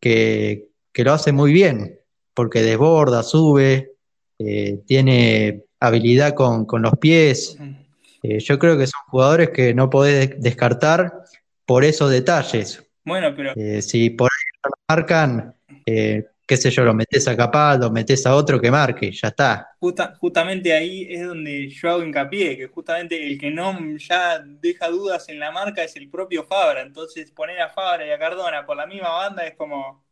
[0.00, 1.98] que, lo hace muy bien,
[2.34, 3.92] porque desborda, sube,
[4.38, 7.56] eh, tiene habilidad con, los pies.
[8.22, 11.12] Eh, yo creo que son jugadores que no podés descartar
[11.64, 12.82] por esos detalles.
[13.04, 13.52] Bueno, pero.
[13.56, 15.54] Eh, si por ahí lo marcan,
[16.46, 19.68] qué sé yo, lo metes a Capaz, lo metes a otro que marque, ya está.
[20.18, 25.28] justamente ahí es donde yo hago hincapié, que justamente el que no ya deja dudas
[25.28, 26.82] en la marca es el propio Fabra.
[26.82, 30.04] Entonces poner a Fabra y a Cardona por la misma banda es como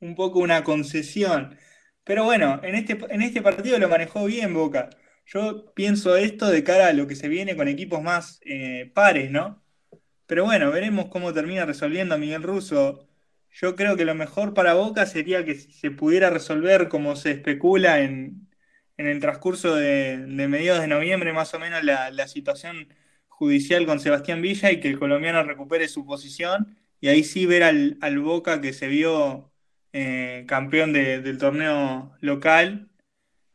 [0.00, 1.56] un poco una concesión.
[2.04, 4.90] Pero bueno, en este, en este partido lo manejó bien Boca.
[5.26, 9.30] Yo pienso esto de cara a lo que se viene con equipos más eh, pares,
[9.30, 9.62] ¿no?
[10.26, 13.05] Pero bueno, veremos cómo termina resolviendo Miguel Russo
[13.60, 18.00] yo creo que lo mejor para Boca sería que se pudiera resolver como se especula
[18.00, 18.48] en,
[18.98, 22.88] el transcurso de, mediados de noviembre, más o menos, la, situación
[23.28, 27.62] judicial con Sebastián Villa y que el colombiano recupere su posición y ahí sí ver
[27.62, 29.52] al, Boca que se vio
[29.92, 32.90] eh, campeón del torneo local,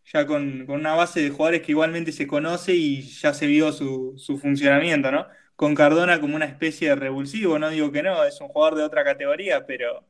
[0.05, 4.15] ya con, una base de jugadores que igualmente se conoce y ya se vio su,
[4.17, 5.27] su funcionamiento, ¿no?
[5.61, 8.83] Con Cardona como una especie de revulsivo, no digo que no, es un jugador de
[8.83, 10.03] otra categoría, pero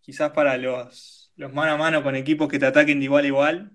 [0.00, 3.26] quizás para los, los mano a mano con equipos que te ataquen de igual a
[3.26, 3.70] igual,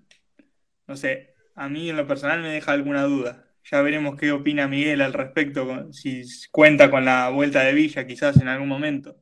[0.86, 3.44] no sé, a mí en lo personal me deja alguna duda.
[3.70, 8.38] Ya veremos qué opina Miguel al respecto, si cuenta con la vuelta de Villa quizás
[8.38, 9.14] en algún momento.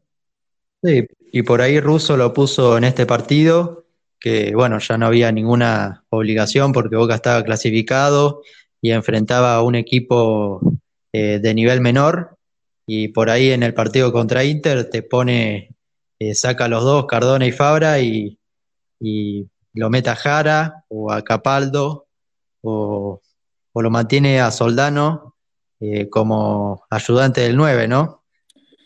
[0.84, 3.84] Sí, y por ahí Russo lo puso en este partido,
[4.20, 8.42] que bueno, ya no había ninguna obligación porque Boca estaba clasificado
[8.80, 10.60] y enfrentaba a un equipo
[11.12, 12.36] eh, de nivel menor
[12.86, 15.74] y por ahí en el partido contra Inter te pone,
[16.18, 18.36] eh, saca a los dos, Cardona y Fabra, y,
[19.72, 22.06] lo mete a Jara o a Capaldo
[22.62, 23.20] o,
[23.74, 25.36] lo mantiene a Soldano
[25.78, 28.24] eh, como ayudante del 9, ¿no?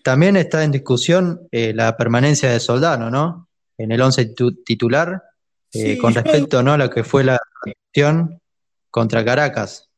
[0.04, 3.48] También está en discusión la permanencia de Soldano, ¿no?
[3.78, 5.22] En el 11 titular,
[6.00, 6.74] con respecto ¿no?
[6.74, 8.40] a lo que fue la acción
[8.90, 9.90] contra Caracas.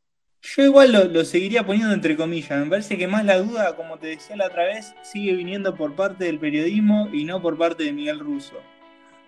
[0.55, 2.61] Yo igual lo, seguiría poniendo entre comillas.
[2.61, 5.97] Me parece que más la duda, como te decía la otra vez, sigue viniendo por
[5.97, 8.55] parte del periodismo y no por parte de Miguel Russo.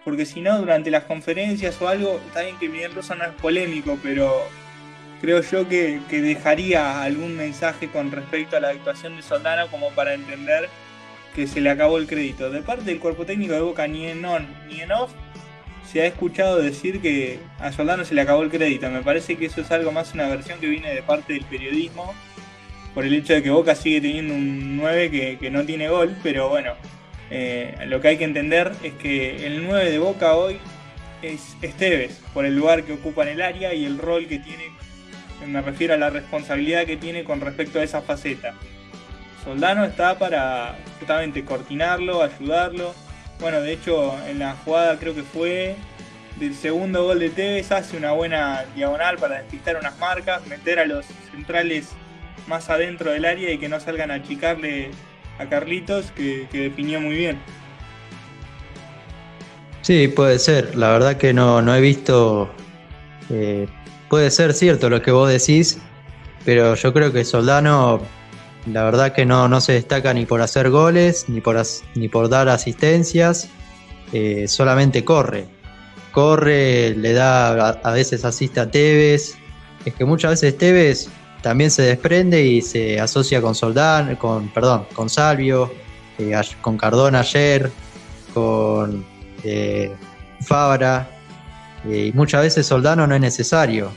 [0.04, 3.32] Porque si no, durante las conferencias o algo, está bien que Miguel Russo no es
[3.32, 4.44] polémico, pero
[5.20, 10.14] creo yo que, dejaría algún mensaje con respecto a la actuación de Soldano como para
[10.14, 10.68] entender
[11.34, 12.48] que se le acabó el crédito.
[12.48, 15.12] De parte del cuerpo técnico de Boca, ni en on ni en off,
[15.90, 18.90] se ha escuchado decir que a Soldano se le acabó el crédito.
[18.90, 22.14] Me parece que eso es algo más una versión que viene de parte del periodismo,
[22.94, 26.48] por el hecho de que Boca sigue teniendo un 9 que, no tiene gol, pero
[26.48, 26.72] bueno,
[27.30, 30.58] eh, lo que hay que entender es que el 9 de Boca hoy
[31.22, 34.64] es Esteves, por el lugar que ocupa en el área y el rol que tiene,
[35.46, 38.54] me refiero a la responsabilidad que tiene con respecto a esa faceta.
[39.42, 42.94] Soldano está para justamente coordinarlo, ayudarlo,
[43.40, 45.76] bueno, de hecho, en la jugada creo que fue
[46.36, 50.86] del segundo gol de Tevez, hace una buena diagonal para despistar unas marcas, meter a
[50.86, 51.88] los centrales
[52.46, 54.90] más adentro del área y que no salgan a achicarle
[55.38, 57.38] a Carlitos, que, definió muy bien.
[59.82, 60.76] Sí, puede ser.
[60.76, 62.50] La verdad que no, no he visto.
[63.30, 63.66] Eh,
[64.08, 65.78] puede ser cierto lo que vos decís,
[66.44, 68.00] pero yo creo que Soldano
[68.66, 71.60] la verdad que no, no se destaca ni por hacer goles, ni por,
[71.94, 73.48] ni por dar asistencias,
[74.12, 75.46] eh, solamente corre.
[76.12, 79.36] Corre, le da, a, veces asiste a Tevez.
[79.84, 81.08] Es que muchas veces Tevez
[81.42, 85.72] también se desprende y se asocia con Soldán, con, perdón, con Salvio,
[86.18, 87.70] eh, con Cardona ayer,
[88.34, 89.04] con
[89.44, 89.92] eh,
[90.40, 91.08] Fabra.
[91.84, 93.92] y muchas veces Soldano no es necesario.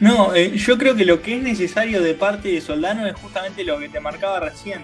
[0.00, 3.64] No, eh, yo creo que lo que es necesario de parte de Soldano es justamente
[3.64, 4.82] lo que te marcaba recién,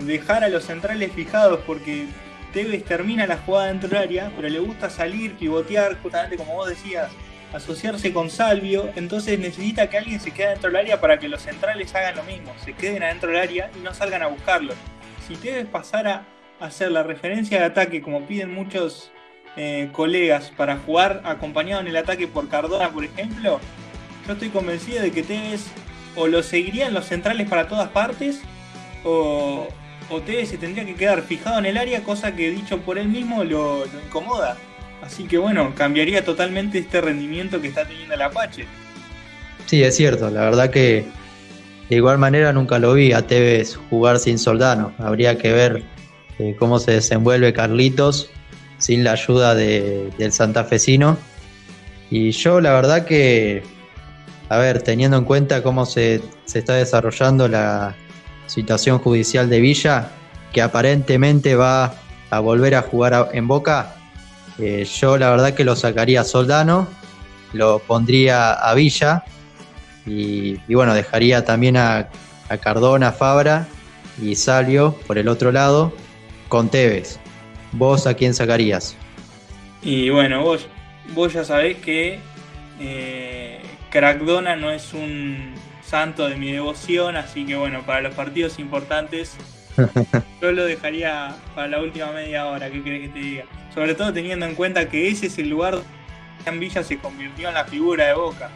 [0.00, 2.06] dejar a los centrales fijados porque
[2.52, 6.68] Tevez termina la jugada dentro del área, pero le gusta salir, pivotear, justamente como vos
[6.68, 7.10] decías,
[7.52, 11.42] asociarse con Salvio, entonces necesita que alguien se quede dentro del área para que los
[11.42, 14.74] centrales hagan lo mismo, se queden adentro del área y no salgan a buscarlo.
[15.26, 16.24] Si Tevez pasara
[16.60, 19.10] a hacer la referencia de ataque como piden muchos
[19.56, 23.60] eh, colegas para jugar acompañado en el ataque por Cardona, por ejemplo,
[24.26, 25.66] yo estoy convencido de que Tevez
[26.16, 28.40] o lo seguiría en los centrales para todas partes
[29.04, 29.68] o,
[30.10, 33.08] o Tevez se tendría que quedar fijado en el área, cosa que dicho por él
[33.08, 34.56] mismo lo, incomoda.
[35.02, 38.66] Así que bueno, cambiaría totalmente este rendimiento que está teniendo el Apache.
[39.66, 41.06] Sí, es cierto, la verdad que
[41.88, 44.92] de igual manera nunca lo vi a Tevez jugar sin Soldano.
[44.98, 45.82] Habría que ver
[46.38, 48.30] eh, cómo se desenvuelve Carlitos
[48.78, 51.16] sin la ayuda del santafesino.
[52.10, 53.62] Y yo la verdad que,
[54.52, 56.20] a ver, teniendo en cuenta cómo se,
[56.52, 57.94] está desarrollando la
[58.46, 60.10] situación judicial de Villa,
[60.52, 61.94] que aparentemente va
[62.28, 63.94] a volver a jugar en Boca,
[64.58, 66.86] eh, yo la verdad que lo sacaría a Soldano,
[67.54, 69.24] lo pondría a Villa
[70.04, 72.10] y, bueno, dejaría también a,
[72.50, 73.66] a Cardona, Fabra
[74.20, 75.94] y Salio por el otro lado
[76.50, 77.18] con Tevez.
[77.72, 78.96] ¿Vos a quién sacarías?
[79.82, 80.66] Y bueno, vos,
[81.14, 82.20] vos ya sabés que
[82.80, 83.62] eh,
[83.92, 89.36] Crackdona no es un santo de mi devoción, así que bueno, para los partidos importantes
[90.40, 93.44] yo lo dejaría para la última media hora, ¿qué crees que te diga?
[93.74, 95.78] Sobre todo teniendo en cuenta que ese es el lugar
[96.44, 98.50] donde Villa se convirtió en la figura de Boca.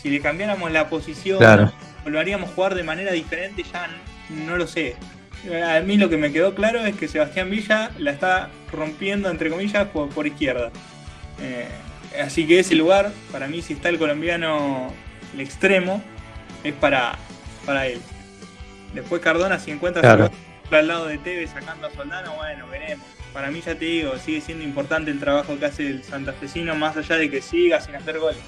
[0.00, 1.70] Si le cambiáramos la posición,
[2.04, 3.88] o lo haríamos jugar de manera diferente, ya
[4.30, 4.96] no lo sé.
[5.66, 9.50] A mí lo que me quedó claro es que Sebastián Villa la está rompiendo, entre
[9.50, 10.70] comillas, por, izquierda.
[11.40, 11.68] Eh,
[12.22, 14.92] así que ese lugar, para mí, si está el colombiano,
[15.34, 16.02] el extremo,
[16.62, 17.18] es para,
[17.66, 18.00] para él.
[18.94, 20.30] Después Cardona, si encuentra
[20.70, 23.06] al lado de Tevez sacando a Soldano, bueno, veremos.
[23.32, 26.96] Para mí, ya te digo, sigue siendo importante el trabajo que hace el santafesino, más
[26.96, 28.40] allá de que siga sin hacer goles.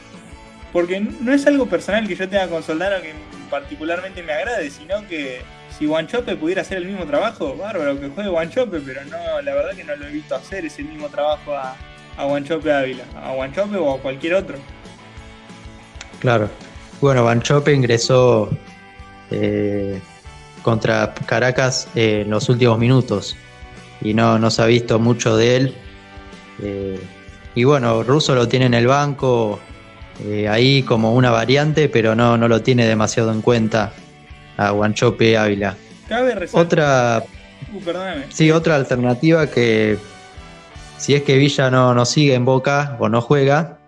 [0.72, 3.12] Porque no es algo personal que yo tenga con Soldano que
[3.50, 5.40] particularmente me agrade, sino que
[5.76, 9.74] si Guanchope pudiera hacer el mismo trabajo, bárbaro que juegue Guanchope, pero no, la verdad
[9.74, 11.76] que no lo he visto hacer ese mismo trabajo a,
[12.16, 14.56] a Guanchope Ávila, a Guanchope o a cualquier otro.
[16.20, 16.48] Claro.
[17.00, 18.50] Bueno, Guanchope ingresó
[19.30, 20.00] eh,
[20.62, 23.36] contra Caracas en los últimos minutos
[24.00, 25.74] y no, no se ha visto mucho de él.
[26.62, 27.00] Eh,
[27.54, 29.60] y bueno, Russo lo tiene en el banco
[30.24, 33.92] eh, ahí como una variante, pero no, no lo tiene demasiado en cuenta
[34.56, 35.76] a Guanchope Ávila.
[36.52, 37.22] otra,
[37.74, 37.80] uh,
[38.30, 39.98] sí, otra alternativa que
[40.98, 43.78] si es que Villa no, no sigue en Boca o no juega,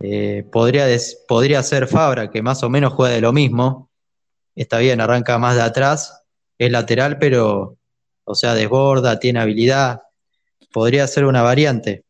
[0.00, 0.86] eh, podría,
[1.26, 3.90] podría ser Fabra, que más o menos juega de lo mismo.
[4.54, 6.24] Está bien, arranca más de atrás,
[6.58, 7.78] es lateral, pero,
[8.24, 10.02] o sea, desborda, tiene habilidad.
[10.72, 12.04] Podría ser una variante.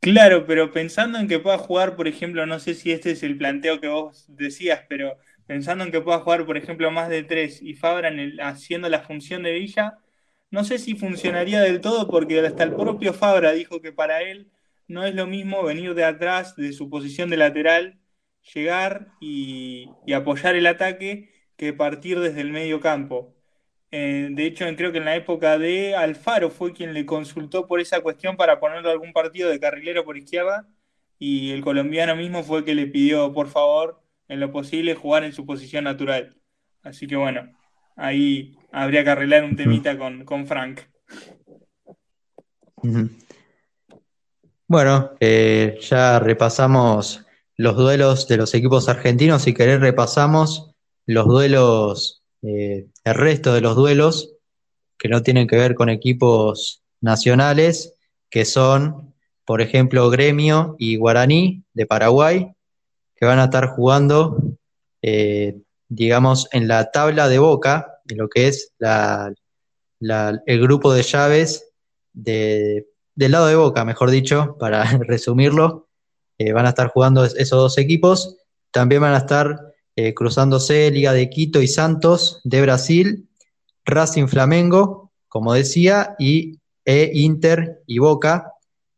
[0.00, 3.36] Claro, pero pensando en que pueda jugar, por ejemplo, no sé si este es el
[3.36, 7.60] planteo que vos decías, pero pensando en que pueda jugar, por ejemplo, más de tres
[7.60, 8.10] y Fabra
[8.42, 9.98] haciendo la función de Villa,
[10.50, 14.50] no sé si funcionaría del todo porque hasta el propio Fabra dijo que para él
[14.88, 18.00] no es lo mismo venir de atrás, de su posición de lateral,
[18.54, 23.34] llegar y, apoyar el ataque que partir desde el medio campo.
[23.92, 27.80] Eh, de hecho, creo que en la época de Alfaro fue quien le consultó por
[27.80, 30.68] esa cuestión para ponerle algún partido de carrilero por izquierda
[31.18, 35.32] y el colombiano mismo fue que le pidió, por favor, en lo posible jugar en
[35.32, 36.36] su posición natural.
[36.82, 37.52] Así que bueno,
[37.96, 40.80] ahí habría que arreglar un temita con, con Frank.
[44.66, 47.24] Bueno, eh, ya repasamos
[47.56, 49.42] los duelos de los equipos argentinos.
[49.42, 50.70] Si querés, repasamos
[51.06, 54.36] los duelos, eh, el resto de los duelos
[54.98, 57.94] que no tienen que ver con equipos nacionales,
[58.28, 59.14] que son,
[59.44, 62.52] por ejemplo, Gremio y Guaraní de Paraguay,
[63.16, 64.38] que van a estar jugando,
[65.02, 65.56] eh,
[65.88, 71.72] digamos, en la tabla de boca, en lo que es el grupo de llaves
[72.12, 75.88] del lado de boca, mejor dicho, para resumirlo.
[76.38, 78.36] Eh, van a estar jugando esos dos equipos.
[78.70, 83.28] También van a estar eh, cruzándose Liga de Quito y Santos de Brasil,
[83.84, 88.52] Racing Flamengo, como decía, y e Inter y Boca.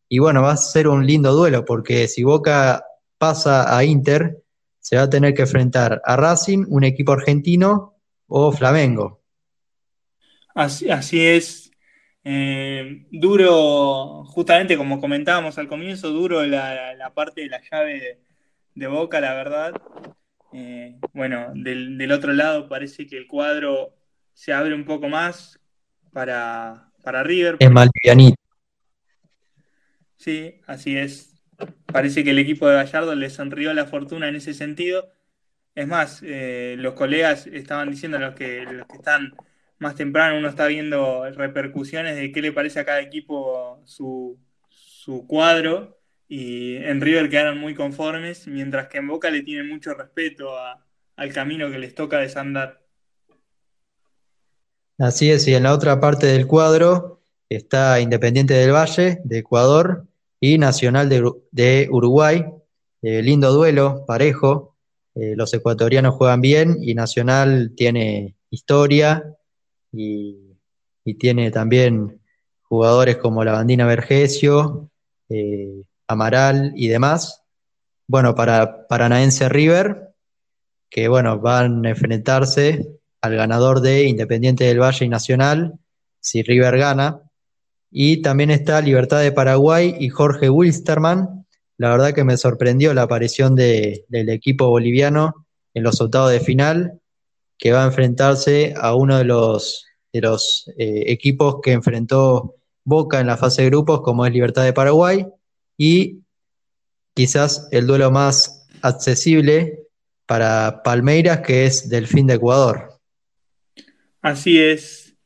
[0.08, 2.84] Y bueno, va a ser un lindo duelo porque si Boca
[3.18, 4.42] pasa a Inter,
[4.78, 7.94] se va a tener que enfrentar a Racing, un equipo argentino,
[8.34, 9.20] o Flamengo.
[10.54, 11.70] Así, así es.
[12.24, 18.20] Eh, duro, justamente como comentábamos al comienzo, duro la, parte de la llave
[18.74, 19.72] de, Boca, la verdad.
[20.52, 23.94] Eh, bueno, del, otro lado parece que el cuadro
[24.34, 25.60] se abre un poco más
[26.12, 27.56] para, para River.
[27.58, 27.88] Es más
[30.16, 31.32] Sí, así es
[31.86, 35.12] parece que el equipo de Gallardo le sonrió la fortuna en ese sentido.
[35.74, 39.34] Es más, eh, los colegas estaban diciendo, los que, los que están
[39.78, 44.38] más temprano, uno está viendo repercusiones de qué le parece a cada equipo su,
[45.26, 45.98] cuadro.
[46.28, 50.50] Y en River quedaron muy conformes, mientras que en Boca le tienen mucho respeto
[51.16, 52.80] al camino que les toca desandar.
[54.98, 60.06] Así es, y en la otra parte del cuadro está Independiente del Valle, de Ecuador,
[60.40, 62.44] y Nacional de, Uruguay.
[63.00, 64.71] Eh, lindo duelo, parejo.
[65.14, 69.36] Eh, los ecuatorianos juegan bien y Nacional tiene historia
[69.92, 70.38] y,
[71.18, 72.20] tiene también
[72.62, 74.88] jugadores como la Bandina Vergesio,
[75.28, 77.42] eh, Amaral y demás.
[78.06, 80.14] Bueno, para Paranaense River,
[80.88, 85.78] que bueno, van a enfrentarse al ganador de Independiente del Valle y Nacional,
[86.20, 87.22] si River gana.
[87.90, 91.41] Y también está Libertad de Paraguay y Jorge Wilstermann.
[91.82, 97.00] La verdad que me sorprendió la aparición del equipo boliviano en los octavos de final,
[97.58, 102.54] que va a enfrentarse a uno de los, de los eh, equipos que enfrentó
[102.84, 105.26] Boca en la fase de grupos, como es Libertad de Paraguay,
[105.76, 106.20] y
[107.14, 109.80] quizás el duelo más accesible
[110.24, 113.00] para Palmeiras, que es Delfín de Ecuador.
[114.20, 115.16] Así es,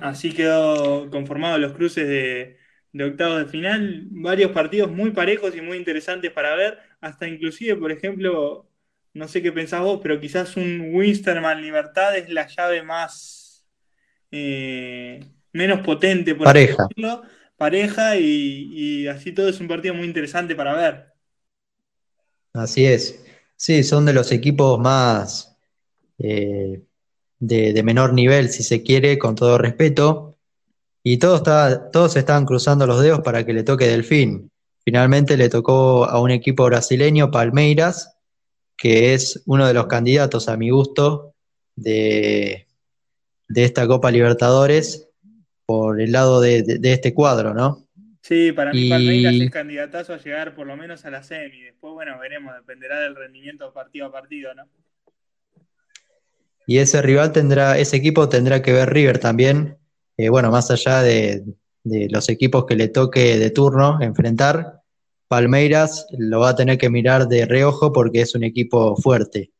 [0.00, 2.57] así quedó conformado los cruces de,
[2.92, 7.76] de octavos de final, varios partidos muy parejos y muy interesantes para ver, hasta inclusive,
[7.76, 8.66] por ejemplo,
[9.14, 13.66] no sé qué pensás vos, pero quizás un Winsterman Libertad es la llave más
[14.30, 15.20] eh,
[15.52, 16.86] menos potente, por pareja.
[16.88, 17.22] Decirlo,
[17.56, 21.06] pareja y, y, así todo es un partido muy interesante para ver.
[22.52, 23.24] Así es.
[23.56, 25.56] Sí, son de los equipos más
[26.18, 26.82] eh,
[27.38, 30.27] de, de, menor nivel, si se quiere, con todo respeto.
[31.02, 31.42] Y todos,
[31.92, 34.50] todos estaban cruzando los dedos para que le toque Delfín.
[34.84, 38.16] Finalmente le tocó a un equipo brasileño, Palmeiras,
[38.76, 41.34] que es uno de los candidatos a mi gusto
[41.76, 42.66] de,
[43.48, 45.08] de esta Copa Libertadores
[45.66, 47.86] por el lado de, de, este cuadro, ¿no?
[48.22, 51.60] Sí, para mí Palmeiras es candidatazo a llegar por lo menos a la semi.
[51.62, 54.64] Después, bueno, veremos, dependerá del rendimiento partido a partido, ¿no?
[56.66, 59.78] Y ese rival tendrá, ese equipo tendrá que ver River también,
[60.18, 61.44] eh, bueno, más allá de,
[61.84, 64.82] los equipos que le toque de turno enfrentar,
[65.28, 69.52] Palmeiras lo va a tener que mirar de reojo porque es un equipo fuerte.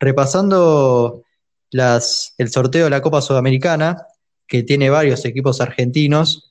[0.00, 1.22] Repasando
[1.70, 4.04] las, el sorteo de la Copa Sudamericana,
[4.48, 6.48] que tiene varios equipos argentinos,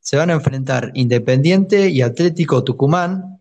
[0.00, 3.40] se van a enfrentar Independiente y Atlético Tucumán,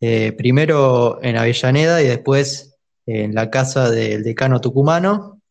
[0.00, 2.76] eh, primero en Avellaneda y después
[3.06, 5.41] en la casa del decano tucumano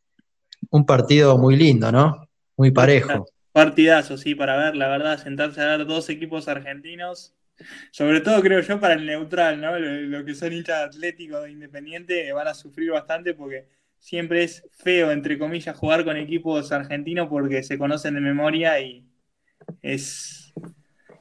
[0.71, 2.27] un partido muy lindo, ¿no?
[2.57, 3.27] Muy parejo.
[3.51, 7.35] Partidazo, sí, para ver, la verdad, sentarse a ver dos equipos argentinos,
[7.91, 9.77] sobre todo creo yo para el neutral, ¿no?
[9.77, 13.67] Lo, que son hinchas atléticos de Independiente van a sufrir bastante porque
[13.99, 19.05] siempre es feo, entre comillas, jugar con equipos argentinos porque se conocen de memoria y
[19.81, 20.53] es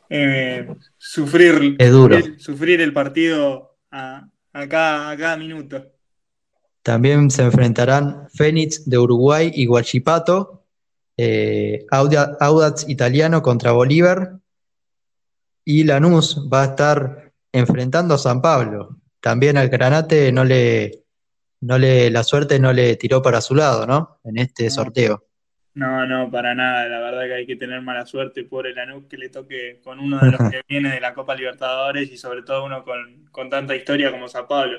[0.09, 2.18] eh, sufrir, es duro.
[2.38, 5.92] sufrir el partido a, a, cada, a cada minuto.
[6.83, 10.64] También se enfrentarán Fénix de Uruguay y Guachipato,
[11.16, 14.39] eh, Audax italiano contra Bolívar
[15.64, 18.97] y Lanús va a estar enfrentando a San Pablo.
[19.20, 21.05] También al Granate no le,
[21.61, 24.18] no le, la suerte no le tiró para su lado, ¿no?
[24.24, 25.26] En este sorteo.
[25.74, 26.89] No, no, para nada.
[26.89, 30.01] La verdad que hay que tener mala suerte por el Lanús que le toque con
[30.01, 33.51] uno de los que viene de la Copa Libertadores y sobre todo uno con, con
[33.51, 34.78] tanta historia como San Pablo.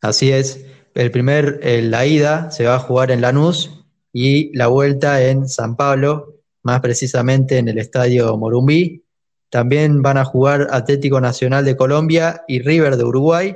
[0.00, 0.64] Así es.
[0.94, 5.76] El primer, la ida se va a jugar en Lanús y la vuelta en San
[5.76, 9.04] Pablo, más precisamente en el estadio Morumbí.
[9.50, 13.54] También van a jugar Atlético Nacional de Colombia y River de Uruguay,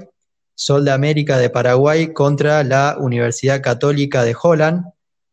[0.54, 4.84] Sol de América de Paraguay contra la Universidad Católica de Holland,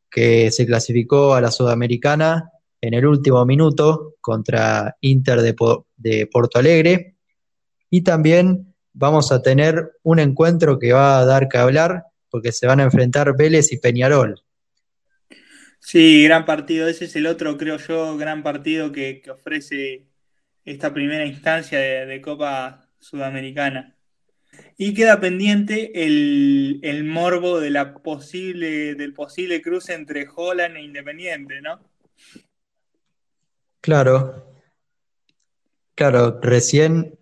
[0.09, 2.51] que se clasificó a la Sudamericana
[2.81, 5.55] en el último minuto contra Inter de,
[5.97, 7.15] de Porto Alegre.
[7.89, 8.68] Y también
[8.99, 12.83] vamos a tener un encuentro que va a dar que hablar porque se van a
[12.83, 14.43] enfrentar Vélez y Peñarol.
[15.79, 16.87] Sí, gran partido.
[16.87, 20.05] Ese es el otro, creo yo, gran partido que, ofrece
[20.65, 23.95] esta primera instancia de, Copa Sudamericana.
[24.77, 31.61] Y queda pendiente el, morbo de la posible, del posible cruce entre Holland e Independiente,
[31.61, 31.79] ¿no?
[33.79, 34.45] Claro.
[35.95, 37.18] Claro, recién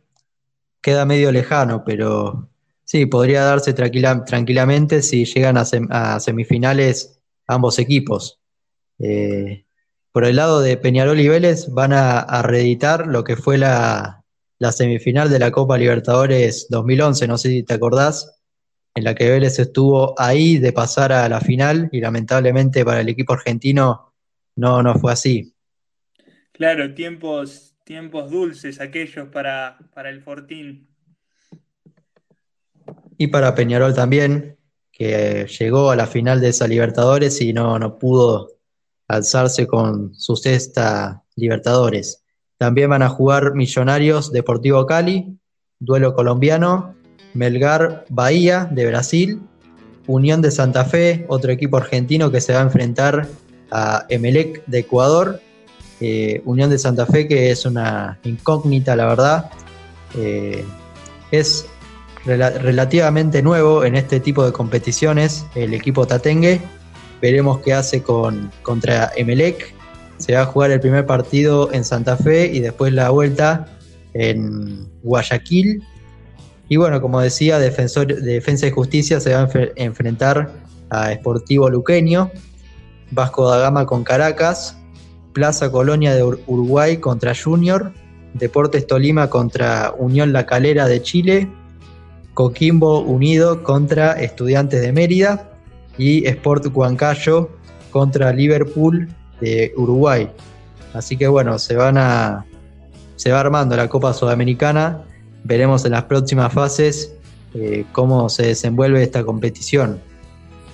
[0.88, 2.50] queda medio lejano, pero
[2.86, 8.40] sí, podría darse tranquilamente si llegan a, semifinales ambos equipos.
[8.98, 9.66] Eh,
[10.14, 14.24] por el lado de Peñarol y Vélez van a, reeditar lo que fue la,
[14.72, 18.40] semifinal de la Copa Libertadores 2011, no sé si te acordás,
[18.96, 23.10] en la que Vélez estuvo ahí de pasar a la final y lamentablemente para el
[23.10, 24.14] equipo argentino
[24.56, 25.54] no, no fue así.
[26.54, 30.90] Claro, tiempos tiempos dulces aquellos para, para el Fortín.
[33.18, 34.58] Y para Peñarol también,
[34.92, 38.50] que llegó a la final de esa Libertadores y no, no pudo
[39.08, 42.26] alzarse con su sexta Libertadores.
[42.58, 45.38] También van a jugar Millonarios Deportivo Cali
[45.80, 46.96] duelo colombiano,
[47.34, 49.42] Melgar Bahía de Brasil,
[50.08, 53.28] Unión de Santa Fe, otro equipo argentino que se va a enfrentar
[53.72, 55.40] a Emelec de Ecuador,
[56.00, 59.50] eh, Unión de Santa Fe que es una incógnita la verdad,
[60.16, 60.64] eh,
[61.32, 61.66] es
[62.26, 66.62] relativamente nuevo en este tipo de competiciones el equipo Tatengue,
[67.22, 69.74] veremos qué hace con, contra Emelec,
[70.18, 73.68] se va a jugar el primer partido en Santa Fe y después la vuelta
[74.14, 75.84] en Guayaquil.
[76.70, 80.52] Y bueno, como decía, Defensor, Defensa y Justicia se va a enfrentar
[80.90, 82.32] a Sportivo Luqueño,
[83.12, 84.77] Vasco da Gama con Caracas,
[85.38, 87.94] Plaza Colonia de Uruguay contra Junior,
[88.34, 91.48] Deportes Tolima contra Unión La Calera de Chile,
[92.34, 95.48] Coquimbo Unido contra Estudiantes de Mérida
[95.96, 97.52] y Sport Huancayo
[97.92, 99.10] contra Liverpool
[99.40, 100.28] de Uruguay.
[100.96, 102.44] Así que bueno, se a
[103.30, 105.04] va armando la Copa Sudamericana.
[105.44, 107.14] Veremos en las próximas fases
[107.54, 110.02] eh, cómo se desenvuelve esta competición.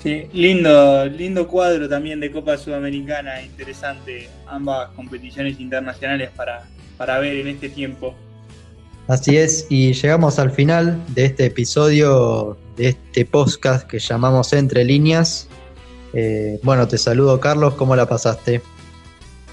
[0.04, 6.64] Sí, lindo, lindo cuadro también de Copa Sudamericana, interesante ambas competiciones internacionales para,
[6.98, 8.14] para ver en este tiempo.
[9.08, 14.84] Así es, y llegamos al final de este episodio de este podcast que llamamos Entre
[14.84, 15.48] Líneas.
[16.14, 18.62] Eh, bueno, te saludo Carlos, ¿cómo la pasaste?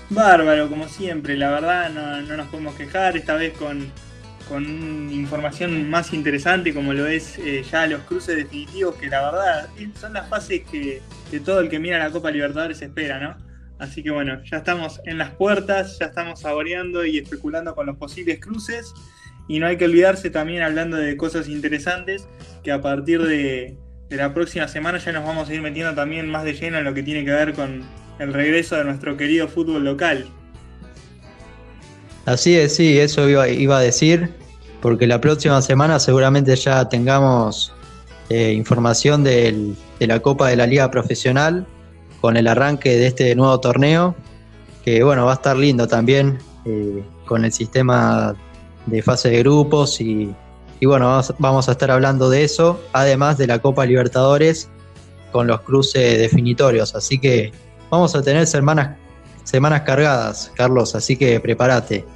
[0.09, 3.87] Bárbaro, como siempre, la verdad no, nos podemos quejar, esta vez con,
[4.59, 10.13] información más interesante como lo es eh, ya los cruces definitivos, que la verdad son
[10.13, 11.01] las fases que,
[11.45, 13.37] todo el que mira la Copa Libertadores espera, ¿no?
[13.79, 17.97] Así que bueno, ya estamos en las puertas, ya estamos saboreando y especulando con los
[17.97, 18.93] posibles cruces.
[19.49, 22.29] Y no hay que olvidarse también hablando de cosas interesantes,
[22.63, 23.77] que a partir de
[24.11, 26.95] la próxima semana ya nos vamos a ir metiendo también más de lleno en lo
[26.95, 27.83] que tiene que ver con
[28.19, 30.27] el regreso de nuestro querido fútbol local.
[32.27, 34.29] Así es, sí, eso iba, a decir,
[34.81, 37.73] porque la próxima semana seguramente ya tengamos
[38.29, 41.67] eh, información de la Copa de la Liga Profesional
[42.21, 44.15] con el arranque de este nuevo torneo,
[44.85, 48.35] que bueno, va a estar lindo también eh, con el sistema
[48.87, 50.35] de fase de grupos y
[50.83, 54.71] bueno, vamos, a estar hablando de eso, además de la Copa Libertadores
[55.31, 56.95] con los cruces definitorios.
[56.95, 57.53] Así que
[57.91, 58.97] vamos a tener semanas,
[59.45, 62.07] semanas cargadas, Carlos, así que prepárate.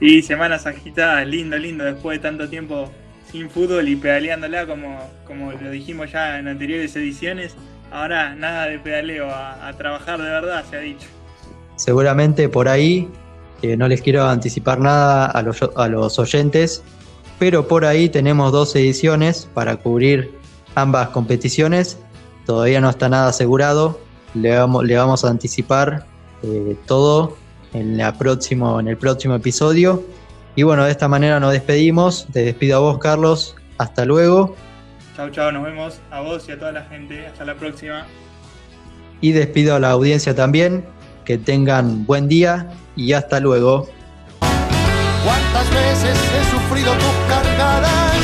[0.00, 2.90] Y semanas agitadas, lindo, lindo, después de tanto tiempo
[3.30, 7.54] sin fútbol y pedaleándola como, como lo dijimos ya en anteriores ediciones.
[7.90, 11.06] Ahora nada de pedaleo, a, trabajar de verdad, se ha dicho.
[11.76, 13.08] Seguramente por ahí,
[13.62, 16.82] eh, no les quiero anticipar nada a los, a los oyentes,
[17.38, 20.32] pero por ahí tenemos dos ediciones para cubrir
[20.74, 21.98] ambas competiciones.
[22.46, 24.00] Todavía no está nada asegurado.
[24.34, 26.06] Le vamos, le vamos a anticipar
[26.42, 27.36] eh, todo
[27.78, 30.04] en, la próximo, en el próximo episodio.
[30.56, 32.26] Y bueno, de esta manera nos despedimos.
[32.32, 33.54] Te despido a vos, Carlos.
[33.78, 34.56] Hasta luego.
[35.16, 35.52] Chao, chao.
[35.52, 37.26] Nos vemos a vos y a toda la gente.
[37.26, 38.06] Hasta la próxima.
[39.20, 40.84] Y despido a la audiencia también.
[41.24, 43.88] Que tengan buen día y hasta luego.
[44.40, 48.16] ¿Cuántas veces he sufrido tus cargadas?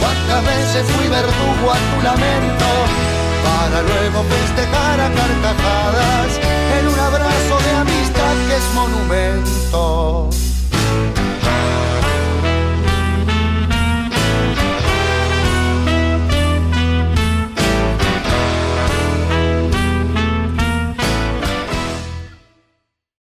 [0.00, 2.66] ¿Cuántas veces fui verdugo a tu lamento?
[3.44, 6.47] Para luego festejar a carcajadas
[8.58, 10.47] en un